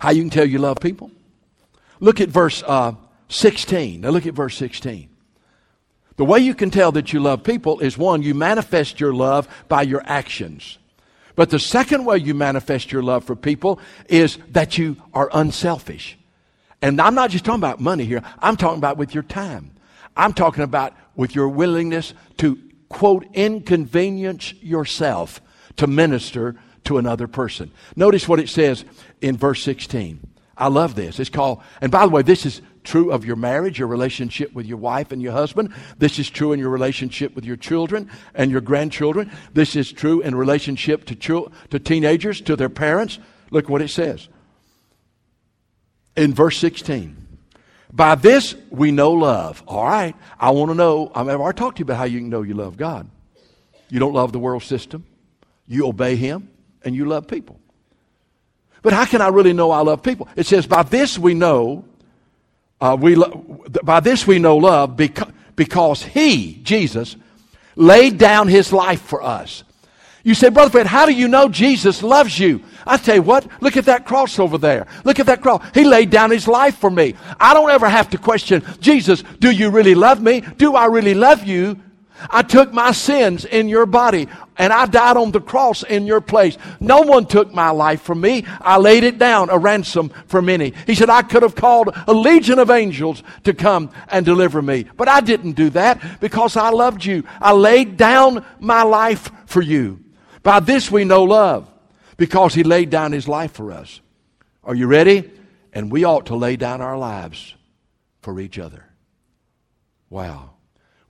how 0.00 0.10
you 0.10 0.22
can 0.22 0.30
tell 0.30 0.46
you 0.46 0.58
love 0.58 0.78
people. 0.80 1.10
Look 2.00 2.20
at 2.20 2.28
verse 2.28 2.62
uh, 2.64 2.92
16. 3.28 4.00
Now, 4.00 4.10
look 4.10 4.26
at 4.26 4.34
verse 4.34 4.56
16. 4.56 5.08
The 6.16 6.24
way 6.24 6.40
you 6.40 6.54
can 6.54 6.70
tell 6.70 6.92
that 6.92 7.12
you 7.12 7.20
love 7.20 7.44
people 7.44 7.80
is 7.80 7.96
one, 7.96 8.22
you 8.22 8.34
manifest 8.34 9.00
your 9.00 9.14
love 9.14 9.48
by 9.68 9.82
your 9.82 10.02
actions. 10.04 10.78
But 11.36 11.50
the 11.50 11.60
second 11.60 12.04
way 12.04 12.18
you 12.18 12.34
manifest 12.34 12.90
your 12.90 13.02
love 13.02 13.24
for 13.24 13.36
people 13.36 13.78
is 14.08 14.38
that 14.50 14.78
you 14.78 14.96
are 15.14 15.30
unselfish. 15.32 16.18
And 16.82 17.00
I'm 17.00 17.14
not 17.14 17.30
just 17.30 17.44
talking 17.44 17.60
about 17.60 17.80
money 17.80 18.04
here, 18.04 18.22
I'm 18.40 18.56
talking 18.56 18.78
about 18.78 18.96
with 18.96 19.14
your 19.14 19.22
time. 19.22 19.70
I'm 20.16 20.32
talking 20.32 20.64
about 20.64 20.94
with 21.14 21.36
your 21.36 21.48
willingness 21.48 22.14
to, 22.38 22.58
quote, 22.88 23.24
inconvenience 23.34 24.52
yourself 24.54 25.40
to 25.76 25.86
minister 25.86 26.56
to 26.88 26.98
another 26.98 27.28
person. 27.28 27.70
Notice 27.96 28.26
what 28.26 28.40
it 28.40 28.48
says 28.48 28.84
in 29.20 29.36
verse 29.36 29.62
16. 29.62 30.20
I 30.56 30.68
love 30.68 30.94
this. 30.94 31.20
It's 31.20 31.30
called, 31.30 31.62
and 31.82 31.92
by 31.92 32.04
the 32.04 32.10
way, 32.10 32.22
this 32.22 32.46
is 32.46 32.62
true 32.82 33.12
of 33.12 33.26
your 33.26 33.36
marriage, 33.36 33.78
your 33.78 33.88
relationship 33.88 34.54
with 34.54 34.64
your 34.64 34.78
wife 34.78 35.12
and 35.12 35.20
your 35.20 35.32
husband. 35.32 35.74
This 35.98 36.18
is 36.18 36.30
true 36.30 36.52
in 36.52 36.58
your 36.58 36.70
relationship 36.70 37.36
with 37.36 37.44
your 37.44 37.56
children 37.56 38.10
and 38.34 38.50
your 38.50 38.62
grandchildren. 38.62 39.30
This 39.52 39.76
is 39.76 39.92
true 39.92 40.22
in 40.22 40.34
relationship 40.34 41.04
to, 41.04 41.50
to 41.70 41.78
teenagers, 41.78 42.40
to 42.40 42.56
their 42.56 42.70
parents. 42.70 43.18
Look 43.50 43.68
what 43.68 43.82
it 43.82 43.88
says 43.88 44.28
in 46.16 46.32
verse 46.32 46.56
16. 46.56 47.16
By 47.92 48.14
this 48.14 48.54
we 48.70 48.92
know 48.92 49.12
love. 49.12 49.62
All 49.66 49.84
right, 49.84 50.16
I 50.40 50.50
want 50.50 50.70
to 50.70 50.74
know. 50.74 51.12
I've 51.14 51.28
already 51.28 51.56
talked 51.56 51.76
to 51.76 51.80
you 51.80 51.84
about 51.84 51.98
how 51.98 52.04
you 52.04 52.18
can 52.18 52.30
know 52.30 52.42
you 52.42 52.54
love 52.54 52.78
God. 52.78 53.08
You 53.90 54.00
don't 54.00 54.14
love 54.14 54.32
the 54.32 54.38
world 54.38 54.62
system, 54.62 55.06
you 55.66 55.86
obey 55.86 56.16
Him, 56.16 56.50
and 56.84 56.94
you 56.94 57.04
love 57.04 57.26
people. 57.26 57.60
But 58.82 58.92
how 58.92 59.04
can 59.04 59.20
I 59.20 59.28
really 59.28 59.52
know 59.52 59.70
I 59.70 59.80
love 59.80 60.02
people? 60.02 60.28
It 60.36 60.46
says, 60.46 60.66
by 60.66 60.82
this 60.82 61.18
we 61.18 61.34
know, 61.34 61.84
uh, 62.80 62.96
we 62.98 63.14
lo- 63.16 63.64
by 63.82 64.00
this 64.00 64.26
we 64.26 64.38
know 64.38 64.56
love 64.56 64.96
because, 64.96 65.30
because 65.56 66.02
He, 66.02 66.60
Jesus, 66.62 67.16
laid 67.74 68.18
down 68.18 68.48
His 68.48 68.72
life 68.72 69.02
for 69.02 69.22
us. 69.22 69.64
You 70.22 70.34
say, 70.34 70.50
Brother 70.50 70.70
Fred, 70.70 70.86
how 70.86 71.06
do 71.06 71.12
you 71.12 71.28
know 71.28 71.48
Jesus 71.48 72.02
loves 72.02 72.38
you? 72.38 72.62
I 72.86 72.96
tell 72.96 73.16
you 73.16 73.22
what, 73.22 73.46
look 73.62 73.76
at 73.76 73.86
that 73.86 74.04
cross 74.04 74.38
over 74.38 74.58
there. 74.58 74.86
Look 75.04 75.20
at 75.20 75.26
that 75.26 75.42
cross. 75.42 75.64
He 75.74 75.84
laid 75.84 76.10
down 76.10 76.30
his 76.30 76.48
life 76.48 76.76
for 76.76 76.90
me. 76.90 77.14
I 77.38 77.54
don't 77.54 77.70
ever 77.70 77.88
have 77.88 78.10
to 78.10 78.18
question, 78.18 78.62
Jesus, 78.80 79.22
do 79.38 79.50
you 79.50 79.70
really 79.70 79.94
love 79.94 80.20
me? 80.22 80.40
Do 80.40 80.74
I 80.74 80.86
really 80.86 81.14
love 81.14 81.44
you? 81.44 81.78
I 82.30 82.42
took 82.42 82.72
my 82.72 82.92
sins 82.92 83.44
in 83.44 83.68
your 83.68 83.86
body 83.86 84.28
and 84.58 84.72
I 84.72 84.86
died 84.86 85.16
on 85.16 85.30
the 85.30 85.40
cross 85.40 85.84
in 85.84 86.06
your 86.06 86.20
place. 86.20 86.58
No 86.80 87.02
one 87.02 87.26
took 87.26 87.54
my 87.54 87.70
life 87.70 88.02
from 88.02 88.20
me. 88.20 88.44
I 88.60 88.76
laid 88.76 89.04
it 89.04 89.16
down, 89.16 89.50
a 89.50 89.56
ransom 89.56 90.10
for 90.26 90.42
many. 90.42 90.74
He 90.86 90.96
said, 90.96 91.08
I 91.08 91.22
could 91.22 91.42
have 91.42 91.54
called 91.54 91.96
a 92.06 92.12
legion 92.12 92.58
of 92.58 92.68
angels 92.68 93.22
to 93.44 93.54
come 93.54 93.90
and 94.08 94.26
deliver 94.26 94.60
me. 94.60 94.86
But 94.96 95.08
I 95.08 95.20
didn't 95.20 95.52
do 95.52 95.70
that 95.70 96.20
because 96.20 96.56
I 96.56 96.70
loved 96.70 97.04
you. 97.04 97.22
I 97.40 97.52
laid 97.52 97.96
down 97.96 98.44
my 98.58 98.82
life 98.82 99.30
for 99.46 99.62
you. 99.62 100.04
By 100.42 100.60
this 100.60 100.90
we 100.90 101.04
know 101.04 101.22
love 101.22 101.70
because 102.16 102.52
he 102.54 102.64
laid 102.64 102.90
down 102.90 103.12
his 103.12 103.28
life 103.28 103.52
for 103.52 103.70
us. 103.70 104.00
Are 104.64 104.74
you 104.74 104.86
ready? 104.86 105.30
And 105.72 105.92
we 105.92 106.04
ought 106.04 106.26
to 106.26 106.36
lay 106.36 106.56
down 106.56 106.80
our 106.80 106.98
lives 106.98 107.54
for 108.20 108.40
each 108.40 108.58
other. 108.58 108.84
Wow. 110.10 110.54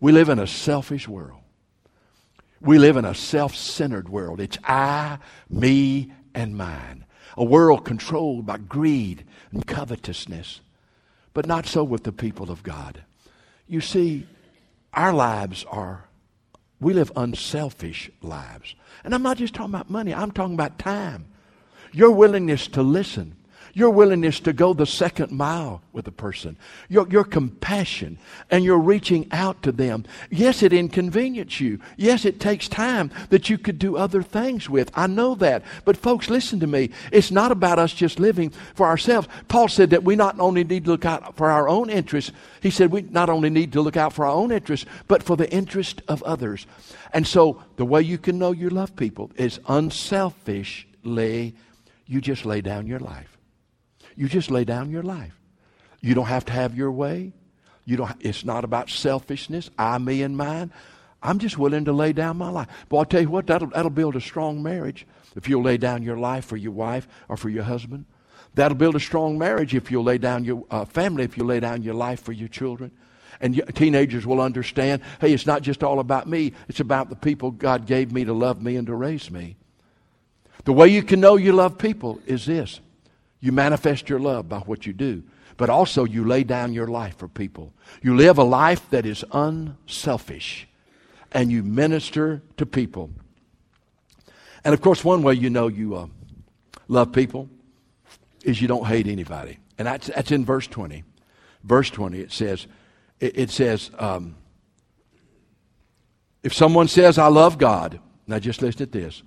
We 0.00 0.12
live 0.12 0.28
in 0.28 0.38
a 0.38 0.46
selfish 0.46 1.08
world. 1.08 1.40
We 2.60 2.78
live 2.78 2.96
in 2.96 3.04
a 3.04 3.14
self 3.14 3.54
centered 3.54 4.08
world. 4.08 4.40
It's 4.40 4.58
I, 4.64 5.18
me, 5.48 6.12
and 6.34 6.56
mine. 6.56 7.04
A 7.36 7.44
world 7.44 7.84
controlled 7.84 8.46
by 8.46 8.58
greed 8.58 9.24
and 9.52 9.66
covetousness. 9.66 10.60
But 11.34 11.46
not 11.46 11.66
so 11.66 11.84
with 11.84 12.02
the 12.02 12.12
people 12.12 12.50
of 12.50 12.62
God. 12.62 13.04
You 13.68 13.80
see, 13.80 14.26
our 14.92 15.12
lives 15.12 15.64
are, 15.70 16.08
we 16.80 16.94
live 16.94 17.12
unselfish 17.14 18.10
lives. 18.22 18.74
And 19.04 19.14
I'm 19.14 19.22
not 19.22 19.36
just 19.36 19.54
talking 19.54 19.74
about 19.74 19.90
money, 19.90 20.12
I'm 20.12 20.32
talking 20.32 20.54
about 20.54 20.78
time. 20.78 21.26
Your 21.92 22.10
willingness 22.10 22.66
to 22.68 22.82
listen 22.82 23.36
your 23.78 23.90
willingness 23.90 24.40
to 24.40 24.52
go 24.52 24.74
the 24.74 24.84
second 24.84 25.30
mile 25.30 25.80
with 25.92 26.08
a 26.08 26.12
person, 26.12 26.56
your, 26.88 27.08
your 27.08 27.22
compassion, 27.22 28.18
and 28.50 28.64
your 28.64 28.78
reaching 28.78 29.28
out 29.30 29.62
to 29.62 29.70
them. 29.70 30.04
Yes, 30.30 30.64
it 30.64 30.72
inconveniences 30.72 31.60
you. 31.60 31.78
Yes, 31.96 32.24
it 32.24 32.40
takes 32.40 32.68
time 32.68 33.12
that 33.30 33.48
you 33.48 33.56
could 33.56 33.78
do 33.78 33.96
other 33.96 34.20
things 34.20 34.68
with. 34.68 34.90
I 34.94 35.06
know 35.06 35.36
that. 35.36 35.62
But, 35.84 35.96
folks, 35.96 36.28
listen 36.28 36.58
to 36.60 36.66
me. 36.66 36.90
It's 37.12 37.30
not 37.30 37.52
about 37.52 37.78
us 37.78 37.92
just 37.92 38.18
living 38.18 38.50
for 38.74 38.86
ourselves. 38.86 39.28
Paul 39.46 39.68
said 39.68 39.90
that 39.90 40.02
we 40.02 40.16
not 40.16 40.40
only 40.40 40.64
need 40.64 40.84
to 40.86 40.90
look 40.90 41.04
out 41.04 41.36
for 41.36 41.48
our 41.48 41.68
own 41.68 41.88
interests, 41.88 42.32
he 42.60 42.70
said 42.70 42.90
we 42.90 43.02
not 43.02 43.30
only 43.30 43.48
need 43.48 43.72
to 43.74 43.80
look 43.80 43.96
out 43.96 44.12
for 44.12 44.24
our 44.24 44.32
own 44.32 44.50
interests, 44.50 44.86
but 45.06 45.22
for 45.22 45.36
the 45.36 45.50
interest 45.52 46.02
of 46.08 46.20
others. 46.24 46.66
And 47.12 47.26
so, 47.26 47.62
the 47.76 47.84
way 47.84 48.02
you 48.02 48.18
can 48.18 48.38
know 48.38 48.50
you 48.50 48.70
love 48.70 48.96
people 48.96 49.30
is 49.36 49.60
unselfishly, 49.68 51.54
you 52.06 52.20
just 52.20 52.44
lay 52.44 52.60
down 52.60 52.88
your 52.88 52.98
life. 52.98 53.37
You 54.18 54.28
just 54.28 54.50
lay 54.50 54.64
down 54.64 54.90
your 54.90 55.04
life. 55.04 55.38
You 56.00 56.12
don't 56.12 56.26
have 56.26 56.44
to 56.46 56.52
have 56.52 56.76
your 56.76 56.90
way. 56.90 57.32
You 57.84 57.96
don't, 57.96 58.16
it's 58.18 58.44
not 58.44 58.64
about 58.64 58.90
selfishness, 58.90 59.70
I, 59.78 59.96
me, 59.98 60.22
and 60.22 60.36
mine. 60.36 60.72
I'm 61.22 61.38
just 61.38 61.56
willing 61.56 61.84
to 61.84 61.92
lay 61.92 62.12
down 62.12 62.36
my 62.36 62.50
life. 62.50 62.66
But 62.88 62.96
I'll 62.96 63.04
tell 63.04 63.20
you 63.20 63.30
what, 63.30 63.46
that'll, 63.46 63.68
that'll 63.68 63.90
build 63.92 64.16
a 64.16 64.20
strong 64.20 64.60
marriage 64.60 65.06
if 65.36 65.48
you'll 65.48 65.62
lay 65.62 65.76
down 65.76 66.02
your 66.02 66.18
life 66.18 66.46
for 66.46 66.56
your 66.56 66.72
wife 66.72 67.06
or 67.28 67.36
for 67.36 67.48
your 67.48 67.62
husband. 67.62 68.06
That'll 68.54 68.76
build 68.76 68.96
a 68.96 69.00
strong 69.00 69.38
marriage 69.38 69.72
if 69.76 69.88
you'll 69.88 70.02
lay 70.02 70.18
down 70.18 70.44
your 70.44 70.66
uh, 70.68 70.84
family, 70.84 71.22
if 71.22 71.36
you 71.36 71.44
lay 71.44 71.60
down 71.60 71.84
your 71.84 71.94
life 71.94 72.20
for 72.20 72.32
your 72.32 72.48
children. 72.48 72.90
And 73.40 73.62
teenagers 73.76 74.26
will 74.26 74.40
understand 74.40 75.00
hey, 75.20 75.32
it's 75.32 75.46
not 75.46 75.62
just 75.62 75.84
all 75.84 76.00
about 76.00 76.26
me, 76.26 76.54
it's 76.68 76.80
about 76.80 77.08
the 77.08 77.14
people 77.14 77.52
God 77.52 77.86
gave 77.86 78.10
me 78.10 78.24
to 78.24 78.32
love 78.32 78.60
me 78.60 78.74
and 78.74 78.88
to 78.88 78.96
raise 78.96 79.30
me. 79.30 79.54
The 80.64 80.72
way 80.72 80.88
you 80.88 81.04
can 81.04 81.20
know 81.20 81.36
you 81.36 81.52
love 81.52 81.78
people 81.78 82.20
is 82.26 82.46
this 82.46 82.80
you 83.40 83.52
manifest 83.52 84.08
your 84.08 84.18
love 84.18 84.48
by 84.48 84.58
what 84.60 84.86
you 84.86 84.92
do, 84.92 85.22
but 85.56 85.70
also 85.70 86.04
you 86.04 86.24
lay 86.24 86.44
down 86.44 86.72
your 86.72 86.88
life 86.88 87.16
for 87.16 87.28
people. 87.28 87.72
You 88.02 88.16
live 88.16 88.38
a 88.38 88.44
life 88.44 88.88
that 88.90 89.06
is 89.06 89.24
unselfish 89.32 90.68
and 91.32 91.50
you 91.50 91.62
minister 91.62 92.42
to 92.56 92.66
people. 92.66 93.10
And 94.64 94.74
of 94.74 94.80
course, 94.80 95.04
one 95.04 95.22
way 95.22 95.34
you 95.34 95.50
know 95.50 95.68
you 95.68 95.94
uh, 95.94 96.06
love 96.88 97.12
people 97.12 97.48
is 98.42 98.60
you 98.60 98.68
don't 98.68 98.86
hate 98.86 99.06
anybody. 99.06 99.58
And 99.78 99.86
that's, 99.86 100.08
that's 100.08 100.32
in 100.32 100.44
verse 100.44 100.66
20. 100.66 101.04
Verse 101.64 101.90
20, 101.90 102.18
it 102.18 102.32
says, 102.32 102.66
it, 103.20 103.38
it 103.38 103.50
says, 103.50 103.90
um, 103.98 104.36
if 106.42 106.54
someone 106.54 106.88
says, 106.88 107.18
I 107.18 107.28
love 107.28 107.58
God, 107.58 108.00
now 108.26 108.38
just 108.38 108.62
listen 108.62 108.78
to 108.78 108.86
this. 108.86 109.22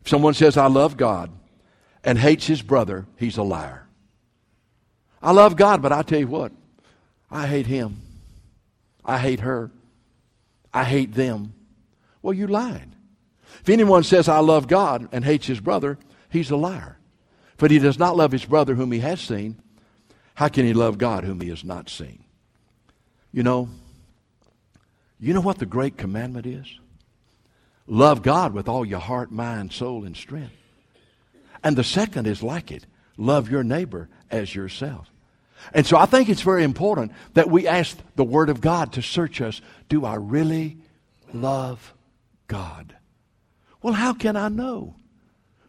If 0.00 0.08
someone 0.08 0.34
says, 0.34 0.56
I 0.56 0.66
love 0.66 0.96
God, 0.96 1.30
and 2.04 2.18
hates 2.18 2.46
his 2.46 2.62
brother, 2.62 3.06
he's 3.16 3.36
a 3.36 3.42
liar. 3.42 3.86
I 5.22 5.32
love 5.32 5.56
God, 5.56 5.82
but 5.82 5.92
I 5.92 6.02
tell 6.02 6.18
you 6.18 6.26
what, 6.26 6.52
I 7.30 7.46
hate 7.46 7.66
him. 7.66 8.00
I 9.04 9.18
hate 9.18 9.40
her. 9.40 9.70
I 10.72 10.84
hate 10.84 11.14
them. 11.14 11.54
Well, 12.22 12.34
you 12.34 12.46
lied. 12.46 12.88
If 13.60 13.68
anyone 13.68 14.02
says, 14.02 14.28
I 14.28 14.38
love 14.38 14.68
God 14.68 15.08
and 15.12 15.24
hates 15.24 15.46
his 15.46 15.60
brother, 15.60 15.98
he's 16.30 16.50
a 16.50 16.56
liar. 16.56 16.98
But 17.58 17.70
he 17.70 17.78
does 17.78 17.98
not 17.98 18.16
love 18.16 18.32
his 18.32 18.44
brother 18.44 18.74
whom 18.74 18.92
he 18.92 19.00
has 19.00 19.20
seen. 19.20 19.60
How 20.34 20.48
can 20.48 20.64
he 20.64 20.72
love 20.72 20.98
God 20.98 21.24
whom 21.24 21.40
he 21.40 21.48
has 21.50 21.62
not 21.62 21.88
seen? 21.88 22.24
You 23.32 23.42
know, 23.42 23.68
you 25.20 25.34
know 25.34 25.40
what 25.40 25.58
the 25.58 25.66
great 25.66 25.96
commandment 25.96 26.46
is? 26.46 26.66
Love 27.86 28.22
God 28.22 28.54
with 28.54 28.68
all 28.68 28.84
your 28.84 29.00
heart, 29.00 29.30
mind, 29.30 29.72
soul, 29.72 30.04
and 30.04 30.16
strength. 30.16 30.54
And 31.62 31.76
the 31.76 31.84
second 31.84 32.26
is 32.26 32.42
like 32.42 32.70
it 32.70 32.86
love 33.16 33.50
your 33.50 33.62
neighbor 33.62 34.08
as 34.30 34.54
yourself. 34.54 35.08
And 35.72 35.86
so 35.86 35.96
I 35.96 36.06
think 36.06 36.28
it's 36.28 36.42
very 36.42 36.64
important 36.64 37.12
that 37.34 37.50
we 37.50 37.68
ask 37.68 37.96
the 38.16 38.24
Word 38.24 38.48
of 38.48 38.60
God 38.60 38.92
to 38.94 39.02
search 39.02 39.40
us. 39.40 39.60
Do 39.88 40.04
I 40.04 40.16
really 40.16 40.78
love 41.32 41.94
God? 42.48 42.96
Well, 43.80 43.94
how 43.94 44.12
can 44.12 44.36
I 44.36 44.48
know? 44.48 44.96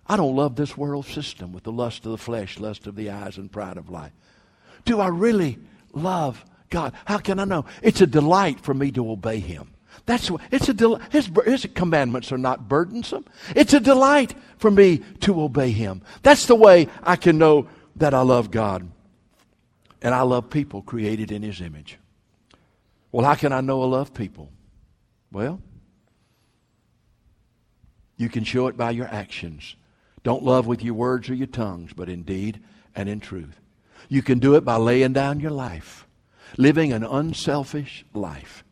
I 0.08 0.18
don't 0.18 0.36
love 0.36 0.56
this 0.56 0.76
world 0.76 1.06
system 1.06 1.54
with 1.54 1.64
the 1.64 1.72
lust 1.72 2.06
of 2.06 2.12
the 2.12 2.18
flesh, 2.18 2.60
lust 2.60 2.88
of 2.88 2.96
the 2.96 3.10
eyes, 3.10 3.38
and 3.38 3.52
pride 3.52 3.78
of 3.78 3.90
life. 3.90 4.12
Do 4.86 5.00
I 5.00 5.08
really 5.08 5.60
love 5.94 6.44
God? 6.70 6.94
How 7.06 7.20
can 7.20 7.40
I 7.40 7.46
know? 7.46 7.66
It's 7.82 8.02
a 8.02 8.08
delight 8.08 8.60
for 8.60 8.74
me 8.74 8.92
to 8.92 9.10
obey 9.10 9.40
Him. 9.40 9.70
That's 10.06 10.30
it's 10.52 10.70
a 10.70 10.74
del- 10.74 11.02
his, 11.12 11.30
his 11.46 11.68
commandments 11.74 12.32
are 12.32 12.38
not 12.38 12.68
burdensome. 12.68 13.26
It's 13.56 13.74
a 13.74 13.80
delight 13.80 14.36
for 14.58 14.72
me 14.72 15.00
to 15.22 15.42
obey 15.42 15.72
Him. 15.72 16.02
That's 16.22 16.46
the 16.46 16.56
way 16.56 16.88
I 17.02 17.16
can 17.16 17.38
know 17.38 17.68
that 17.96 18.14
I 18.14 18.22
love 18.22 18.52
God 18.52 18.90
and 20.02 20.14
I 20.14 20.22
love 20.22 20.50
people 20.50 20.82
created 20.82 21.32
in 21.32 21.42
His 21.42 21.62
image. 21.62 21.98
Well, 23.12 23.26
how 23.26 23.36
can 23.36 23.54
I 23.54 23.62
know 23.62 23.82
I 23.84 23.86
love 23.86 24.14
people? 24.14 24.52
Well, 25.32 25.62
you 28.18 28.30
can 28.30 28.44
show 28.44 28.68
it 28.68 28.78
by 28.78 28.92
your 28.92 29.08
actions. 29.08 29.76
Don't 30.24 30.44
love 30.44 30.68
with 30.68 30.84
your 30.84 30.94
words 30.94 31.30
or 31.30 31.34
your 31.34 31.48
tongues, 31.48 31.94
but 31.94 32.10
in 32.10 32.24
deed 32.24 32.62
and 32.96 33.10
in 33.10 33.20
truth. 33.20 33.60
You 34.10 34.22
can 34.22 34.40
do 34.40 34.56
it 34.56 34.66
by 34.66 34.78
laying 34.78 35.14
down 35.14 35.40
your 35.40 35.52
life, 35.52 36.08
living 36.58 36.94
an 36.94 37.04
unselfish 37.04 38.06
life, 38.14 38.64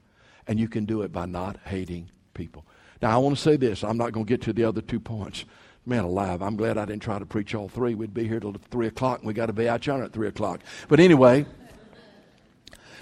and 0.47 0.59
you 0.59 0.67
can 0.67 0.85
do 0.85 1.01
it 1.01 1.11
by 1.11 1.25
not 1.25 1.57
hating 1.65 2.09
people. 2.33 2.65
Now, 3.01 3.15
I 3.15 3.17
want 3.17 3.35
to 3.35 3.41
say 3.41 3.57
this. 3.57 3.83
I'm 3.83 3.97
not 3.97 4.11
going 4.11 4.25
to 4.25 4.29
get 4.29 4.41
to 4.43 4.53
the 4.53 4.63
other 4.63 4.81
two 4.81 4.99
points. 4.99 5.45
Man 5.85 6.03
alive, 6.03 6.43
I'm 6.43 6.55
glad 6.55 6.77
I 6.77 6.85
didn't 6.85 7.01
try 7.01 7.17
to 7.17 7.25
preach 7.25 7.55
all 7.55 7.67
three. 7.67 7.95
We'd 7.95 8.13
be 8.13 8.27
here 8.27 8.39
till 8.39 8.53
3 8.53 8.87
o'clock, 8.87 9.19
and 9.19 9.27
we 9.27 9.33
got 9.33 9.47
to 9.47 9.53
be 9.53 9.67
out 9.67 9.85
yonder 9.87 10.05
at 10.05 10.13
3 10.13 10.27
o'clock. 10.27 10.61
But 10.87 10.99
anyway, 10.99 11.45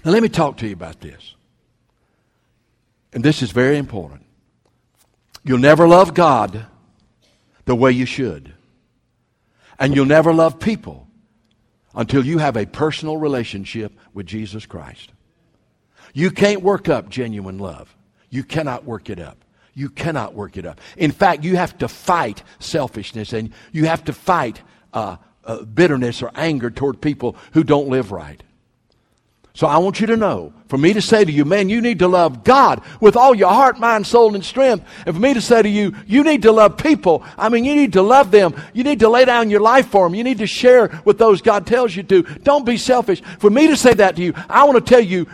now 0.05 0.11
let 0.11 0.23
me 0.23 0.29
talk 0.29 0.57
to 0.57 0.67
you 0.67 0.73
about 0.73 1.01
this. 1.01 1.35
And 3.11 3.21
this 3.23 3.41
is 3.41 3.51
very 3.51 3.77
important. 3.77 4.25
You'll 5.43 5.57
never 5.57 5.87
love 5.87 6.13
God 6.13 6.67
the 7.65 7.75
way 7.75 7.91
you 7.91 8.05
should. 8.05 8.53
And 9.77 9.93
you'll 9.95 10.05
never 10.05 10.33
love 10.33 10.59
people 10.59 11.07
until 11.93 12.25
you 12.25 12.37
have 12.37 12.55
a 12.55 12.65
personal 12.65 13.17
relationship 13.17 13.93
with 14.13 14.25
Jesus 14.25 14.65
Christ. 14.65 15.11
You 16.13 16.31
can't 16.31 16.61
work 16.61 16.89
up 16.89 17.09
genuine 17.09 17.57
love. 17.57 17.95
You 18.29 18.43
cannot 18.43 18.85
work 18.85 19.09
it 19.09 19.19
up. 19.19 19.37
You 19.73 19.89
cannot 19.89 20.33
work 20.33 20.57
it 20.57 20.65
up. 20.65 20.81
In 20.97 21.11
fact, 21.11 21.43
you 21.43 21.55
have 21.55 21.77
to 21.79 21.87
fight 21.87 22.43
selfishness 22.59 23.33
and 23.33 23.51
you 23.71 23.85
have 23.85 24.03
to 24.05 24.13
fight 24.13 24.61
uh, 24.93 25.17
uh, 25.45 25.63
bitterness 25.63 26.21
or 26.21 26.31
anger 26.35 26.69
toward 26.69 27.01
people 27.01 27.35
who 27.53 27.63
don't 27.63 27.87
live 27.87 28.11
right. 28.11 28.43
So 29.53 29.67
I 29.67 29.77
want 29.79 29.99
you 29.99 30.07
to 30.07 30.15
know, 30.15 30.53
for 30.67 30.77
me 30.77 30.93
to 30.93 31.01
say 31.01 31.25
to 31.25 31.31
you, 31.31 31.43
man, 31.43 31.67
you 31.67 31.81
need 31.81 31.99
to 31.99 32.07
love 32.07 32.43
God 32.43 32.81
with 33.01 33.17
all 33.17 33.35
your 33.35 33.49
heart, 33.49 33.77
mind, 33.77 34.07
soul, 34.07 34.35
and 34.35 34.45
strength. 34.45 34.85
And 35.05 35.15
for 35.15 35.21
me 35.21 35.33
to 35.33 35.41
say 35.41 35.61
to 35.61 35.67
you, 35.67 35.93
you 36.07 36.23
need 36.23 36.43
to 36.43 36.51
love 36.51 36.77
people. 36.77 37.23
I 37.37 37.49
mean, 37.49 37.65
you 37.65 37.75
need 37.75 37.93
to 37.93 38.01
love 38.01 38.31
them. 38.31 38.55
You 38.73 38.83
need 38.83 38.99
to 38.99 39.09
lay 39.09 39.25
down 39.25 39.49
your 39.49 39.59
life 39.59 39.87
for 39.87 40.05
them. 40.05 40.15
You 40.15 40.23
need 40.23 40.37
to 40.37 40.47
share 40.47 41.01
with 41.03 41.17
those 41.17 41.41
God 41.41 41.67
tells 41.67 41.95
you 41.95 42.03
to. 42.03 42.21
Don't 42.21 42.65
be 42.65 42.77
selfish. 42.77 43.21
For 43.39 43.49
me 43.49 43.67
to 43.67 43.75
say 43.75 43.93
that 43.95 44.15
to 44.15 44.21
you, 44.21 44.33
I 44.47 44.63
want 44.63 44.77
to 44.77 44.89
tell 44.89 45.03
you, 45.03 45.27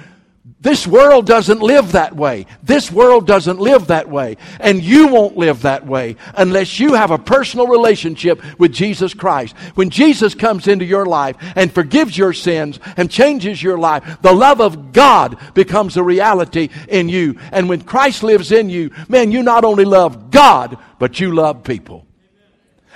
this 0.65 0.87
world 0.87 1.27
doesn't 1.27 1.61
live 1.61 1.91
that 1.91 2.15
way. 2.15 2.47
This 2.63 2.91
world 2.91 3.27
doesn't 3.27 3.59
live 3.59 3.85
that 3.85 4.09
way. 4.09 4.37
And 4.59 4.81
you 4.81 5.09
won't 5.09 5.37
live 5.37 5.61
that 5.61 5.85
way 5.85 6.15
unless 6.33 6.79
you 6.79 6.95
have 6.95 7.11
a 7.11 7.19
personal 7.19 7.67
relationship 7.67 8.41
with 8.57 8.73
Jesus 8.73 9.13
Christ. 9.13 9.55
When 9.75 9.91
Jesus 9.91 10.33
comes 10.33 10.67
into 10.67 10.83
your 10.83 11.05
life 11.05 11.35
and 11.55 11.71
forgives 11.71 12.17
your 12.17 12.33
sins 12.33 12.79
and 12.97 13.11
changes 13.11 13.61
your 13.61 13.77
life, 13.77 14.17
the 14.23 14.33
love 14.33 14.59
of 14.59 14.91
God 14.91 15.37
becomes 15.53 15.97
a 15.97 16.03
reality 16.03 16.69
in 16.87 17.09
you. 17.09 17.37
And 17.51 17.69
when 17.69 17.81
Christ 17.81 18.23
lives 18.23 18.51
in 18.51 18.67
you, 18.67 18.89
man, 19.07 19.31
you 19.31 19.43
not 19.43 19.65
only 19.65 19.85
love 19.85 20.31
God, 20.31 20.79
but 20.97 21.19
you 21.19 21.31
love 21.31 21.63
people. 21.63 22.07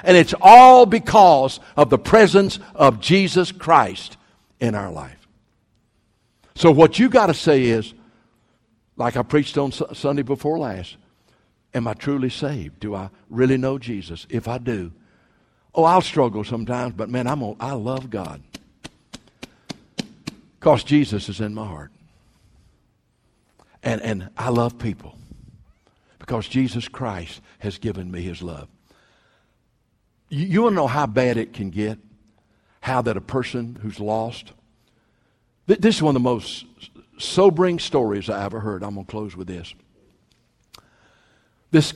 And 0.03 0.17
it's 0.17 0.33
all 0.41 0.87
because 0.87 1.59
of 1.77 1.91
the 1.91 1.99
presence 1.99 2.57
of 2.73 2.99
Jesus 2.99 3.51
Christ 3.51 4.17
in 4.59 4.73
our 4.73 4.91
life. 4.91 5.18
So, 6.59 6.71
what 6.71 6.99
you 6.99 7.07
got 7.07 7.27
to 7.27 7.33
say 7.33 7.63
is, 7.63 7.93
like 8.97 9.15
I 9.15 9.23
preached 9.23 9.57
on 9.57 9.71
Sunday 9.71 10.23
before 10.23 10.59
last, 10.59 10.97
am 11.73 11.87
I 11.87 11.93
truly 11.93 12.29
saved? 12.29 12.81
Do 12.81 12.95
I 12.95 13.11
really 13.29 13.55
know 13.55 13.79
Jesus? 13.79 14.27
If 14.29 14.49
I 14.49 14.57
do, 14.57 14.91
oh, 15.73 15.85
I'll 15.85 16.01
struggle 16.01 16.43
sometimes, 16.43 16.95
but 16.97 17.09
man, 17.09 17.27
I'm 17.27 17.55
I 17.61 17.71
love 17.71 18.09
God. 18.09 18.43
Because 20.59 20.83
Jesus 20.83 21.29
is 21.29 21.39
in 21.39 21.53
my 21.53 21.65
heart. 21.65 21.93
And, 23.81 24.01
and 24.01 24.29
I 24.37 24.49
love 24.49 24.77
people 24.77 25.17
because 26.19 26.45
Jesus 26.45 26.89
Christ 26.89 27.39
has 27.59 27.77
given 27.77 28.11
me 28.11 28.21
his 28.21 28.41
love. 28.41 28.67
You, 30.27 30.45
you 30.45 30.61
want 30.63 30.73
to 30.73 30.75
know 30.75 30.87
how 30.87 31.05
bad 31.05 31.37
it 31.37 31.53
can 31.53 31.69
get? 31.69 31.99
How 32.81 33.01
that 33.03 33.15
a 33.15 33.21
person 33.21 33.79
who's 33.81 34.01
lost 34.01 34.51
this 35.77 35.97
is 35.97 36.01
one 36.01 36.15
of 36.15 36.21
the 36.21 36.27
most 36.27 36.65
sobering 37.19 37.77
stories 37.77 38.29
I 38.29 38.43
ever 38.43 38.59
heard. 38.59 38.83
I'm 38.83 38.95
going 38.95 39.05
to 39.05 39.11
close 39.11 39.35
with 39.35 39.47
this. 39.47 39.73
This 41.69 41.93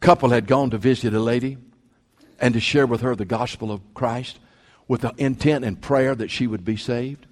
couple 0.00 0.30
had 0.30 0.48
gone 0.48 0.70
to 0.70 0.78
visit 0.78 1.14
a 1.14 1.20
lady 1.20 1.58
and 2.40 2.52
to 2.54 2.60
share 2.60 2.86
with 2.86 3.02
her 3.02 3.14
the 3.14 3.24
gospel 3.24 3.70
of 3.70 3.80
Christ 3.94 4.40
with 4.88 5.02
the 5.02 5.14
intent 5.16 5.64
and 5.64 5.80
prayer 5.80 6.16
that 6.16 6.30
she 6.30 6.48
would 6.48 6.64
be 6.64 6.76
saved. 6.76 7.26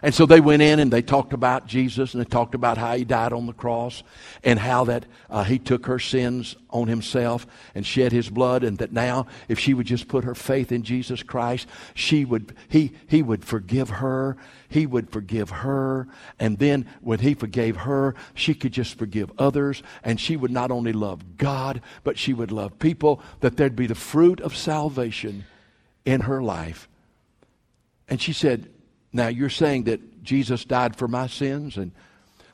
And 0.00 0.14
so 0.14 0.26
they 0.26 0.40
went 0.40 0.62
in 0.62 0.78
and 0.78 0.92
they 0.92 1.02
talked 1.02 1.32
about 1.32 1.66
Jesus 1.66 2.14
and 2.14 2.24
they 2.24 2.28
talked 2.28 2.54
about 2.54 2.78
how 2.78 2.96
he 2.96 3.04
died 3.04 3.32
on 3.32 3.46
the 3.46 3.52
cross 3.52 4.04
and 4.44 4.58
how 4.58 4.84
that 4.84 5.06
uh, 5.28 5.42
he 5.42 5.58
took 5.58 5.86
her 5.86 5.98
sins 5.98 6.54
on 6.70 6.86
himself 6.86 7.46
and 7.74 7.84
shed 7.84 8.12
his 8.12 8.30
blood 8.30 8.62
and 8.62 8.78
that 8.78 8.92
now 8.92 9.26
if 9.48 9.58
she 9.58 9.74
would 9.74 9.86
just 9.86 10.06
put 10.06 10.22
her 10.22 10.36
faith 10.36 10.70
in 10.70 10.84
Jesus 10.84 11.24
Christ, 11.24 11.66
she 11.94 12.24
would, 12.24 12.54
he, 12.68 12.92
he 13.08 13.22
would 13.22 13.44
forgive 13.44 13.90
her. 13.90 14.36
He 14.68 14.86
would 14.86 15.10
forgive 15.10 15.50
her. 15.50 16.06
And 16.38 16.58
then 16.58 16.86
when 17.00 17.18
he 17.18 17.34
forgave 17.34 17.78
her, 17.78 18.14
she 18.34 18.54
could 18.54 18.72
just 18.72 18.96
forgive 18.96 19.32
others 19.36 19.82
and 20.04 20.20
she 20.20 20.36
would 20.36 20.52
not 20.52 20.70
only 20.70 20.92
love 20.92 21.36
God, 21.36 21.80
but 22.04 22.18
she 22.18 22.32
would 22.32 22.52
love 22.52 22.78
people, 22.78 23.20
that 23.40 23.56
there'd 23.56 23.74
be 23.74 23.88
the 23.88 23.96
fruit 23.96 24.40
of 24.40 24.56
salvation 24.56 25.44
in 26.04 26.20
her 26.22 26.40
life. 26.40 26.88
And 28.08 28.20
she 28.20 28.32
said, 28.32 28.70
now, 29.12 29.28
you're 29.28 29.50
saying 29.50 29.84
that 29.84 30.22
Jesus 30.22 30.64
died 30.64 30.96
for 30.96 31.08
my 31.08 31.26
sins 31.26 31.76
and 31.76 31.92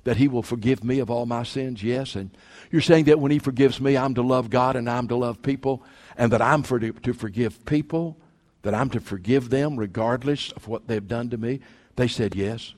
that 0.05 0.17
he 0.17 0.29
will 0.29 0.43
forgive 0.43 0.85
me 0.85 1.01
of 1.01 1.11
all 1.11 1.27
my 1.27 1.43
sins? 1.43 1.83
Yes. 1.83 2.15
And 2.15 2.31
you're 2.71 2.81
saying 2.81 3.07
that 3.07 3.19
when 3.19 3.33
he 3.33 3.39
forgives 3.39 3.81
me, 3.81 3.97
I'm 3.97 4.15
to 4.15 4.23
love 4.23 4.51
God 4.51 4.77
and 4.77 4.89
I'm 4.89 5.09
to 5.09 5.17
love 5.17 5.43
people 5.43 5.83
and 6.17 6.33
that 6.33 6.43
I'm 6.43 6.63
for 6.63 6.79
to, 6.79 6.93
to 6.93 7.13
forgive 7.13 7.65
people, 7.65 8.17
that 8.63 8.75
I'm 8.75 8.89
to 8.91 9.01
forgive 9.01 9.51
them 9.51 9.77
regardless 9.77 10.53
of 10.53 10.69
what 10.69 10.87
they've 10.87 11.07
done 11.07 11.31
to 11.31 11.39
me? 11.39 11.61
They 11.97 12.09
said 12.09 12.35
yes. 12.35 12.75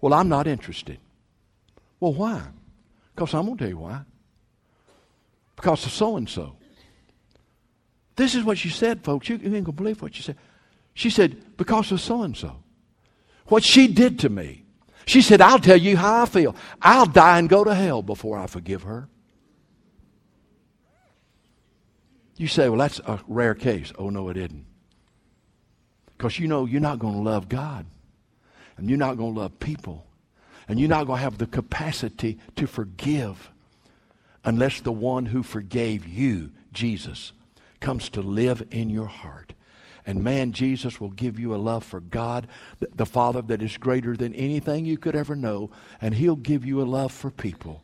Well, 0.00 0.14
I'm 0.14 0.28
not 0.28 0.46
interested. 0.46 0.98
Well, 1.98 2.14
why? 2.14 2.42
Because 3.14 3.34
I'm 3.34 3.46
going 3.46 3.58
to 3.58 3.64
tell 3.64 3.70
you 3.70 3.78
why. 3.78 4.02
Because 5.56 5.84
of 5.84 5.90
so 5.90 6.16
and 6.16 6.28
so. 6.28 6.54
This 8.14 8.36
is 8.36 8.44
what 8.44 8.58
she 8.58 8.68
said, 8.68 9.02
folks. 9.02 9.28
You, 9.28 9.36
you 9.36 9.46
ain't 9.46 9.52
going 9.52 9.64
to 9.64 9.72
believe 9.72 10.00
what 10.00 10.14
she 10.14 10.22
said. 10.22 10.36
She 10.94 11.10
said, 11.10 11.56
because 11.56 11.90
of 11.90 12.00
so 12.00 12.22
and 12.22 12.36
so 12.36 12.62
what 13.48 13.64
she 13.64 13.88
did 13.88 14.18
to 14.20 14.28
me. 14.28 14.64
She 15.06 15.22
said, 15.22 15.40
I'll 15.40 15.58
tell 15.58 15.76
you 15.76 15.96
how 15.96 16.22
I 16.22 16.26
feel. 16.26 16.54
I'll 16.82 17.06
die 17.06 17.38
and 17.38 17.48
go 17.48 17.64
to 17.64 17.74
hell 17.74 18.02
before 18.02 18.38
I 18.38 18.46
forgive 18.46 18.82
her. 18.82 19.08
You 22.36 22.46
say, 22.46 22.68
well, 22.68 22.78
that's 22.78 23.00
a 23.00 23.18
rare 23.26 23.54
case. 23.54 23.92
Oh, 23.98 24.10
no, 24.10 24.28
it 24.28 24.36
isn't. 24.36 24.64
Because 26.16 26.38
you 26.38 26.46
know 26.46 26.66
you're 26.66 26.80
not 26.80 26.98
going 26.98 27.14
to 27.14 27.20
love 27.20 27.48
God, 27.48 27.86
and 28.76 28.88
you're 28.88 28.98
not 28.98 29.16
going 29.16 29.34
to 29.34 29.40
love 29.40 29.58
people, 29.58 30.06
and 30.68 30.78
you're 30.78 30.88
not 30.88 31.06
going 31.06 31.18
to 31.18 31.22
have 31.22 31.38
the 31.38 31.46
capacity 31.46 32.38
to 32.56 32.66
forgive 32.66 33.50
unless 34.44 34.80
the 34.80 34.92
one 34.92 35.26
who 35.26 35.42
forgave 35.42 36.06
you, 36.06 36.50
Jesus, 36.72 37.32
comes 37.80 38.08
to 38.10 38.20
live 38.20 38.66
in 38.70 38.90
your 38.90 39.06
heart. 39.06 39.52
And 40.08 40.24
man, 40.24 40.52
Jesus 40.52 41.02
will 41.02 41.10
give 41.10 41.38
you 41.38 41.54
a 41.54 41.56
love 41.56 41.84
for 41.84 42.00
God, 42.00 42.48
the 42.80 43.04
Father, 43.04 43.42
that 43.42 43.60
is 43.60 43.76
greater 43.76 44.16
than 44.16 44.34
anything 44.34 44.86
you 44.86 44.96
could 44.96 45.14
ever 45.14 45.36
know. 45.36 45.68
And 46.00 46.14
He'll 46.14 46.34
give 46.34 46.64
you 46.64 46.80
a 46.80 46.88
love 46.88 47.12
for 47.12 47.30
people 47.30 47.82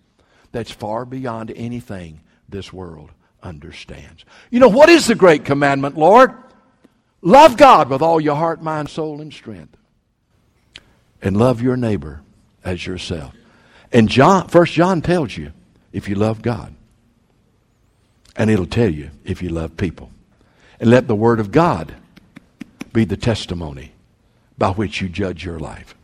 that's 0.51 0.71
far 0.71 1.05
beyond 1.05 1.53
anything 1.55 2.23
this 2.49 2.73
world 2.73 3.11
understands. 3.43 4.25
You 4.51 4.59
know, 4.59 4.71
what 4.71 4.89
is 4.89 5.07
the 5.07 5.15
great 5.15 5.45
commandment, 5.45 5.99
Lord? 5.99 6.33
Love 7.21 7.59
God 7.59 7.91
with 7.91 8.01
all 8.01 8.19
your 8.19 8.37
heart, 8.37 8.63
mind, 8.63 8.89
soul, 8.89 9.21
and 9.21 9.31
strength. 9.31 9.77
And 11.21 11.37
love 11.37 11.61
your 11.61 11.77
neighbor 11.77 12.23
as 12.65 12.87
yourself. 12.87 13.35
And 13.93 14.09
John, 14.09 14.49
First 14.49 14.73
John 14.73 15.03
tells 15.03 15.37
you 15.37 15.53
if 15.93 16.09
you 16.09 16.15
love 16.15 16.41
God. 16.41 16.75
And 18.35 18.49
it'll 18.49 18.65
tell 18.65 18.89
you 18.89 19.11
if 19.25 19.43
you 19.43 19.51
love 19.51 19.77
people. 19.77 20.11
And 20.81 20.89
let 20.89 21.07
the 21.07 21.15
Word 21.15 21.39
of 21.39 21.53
God 21.53 21.95
be 22.95 23.05
the 23.05 23.17
testimony 23.17 23.93
by 24.57 24.71
which 24.71 25.01
you 25.01 25.09
judge 25.09 25.45
your 25.45 25.59
life. 25.59 25.97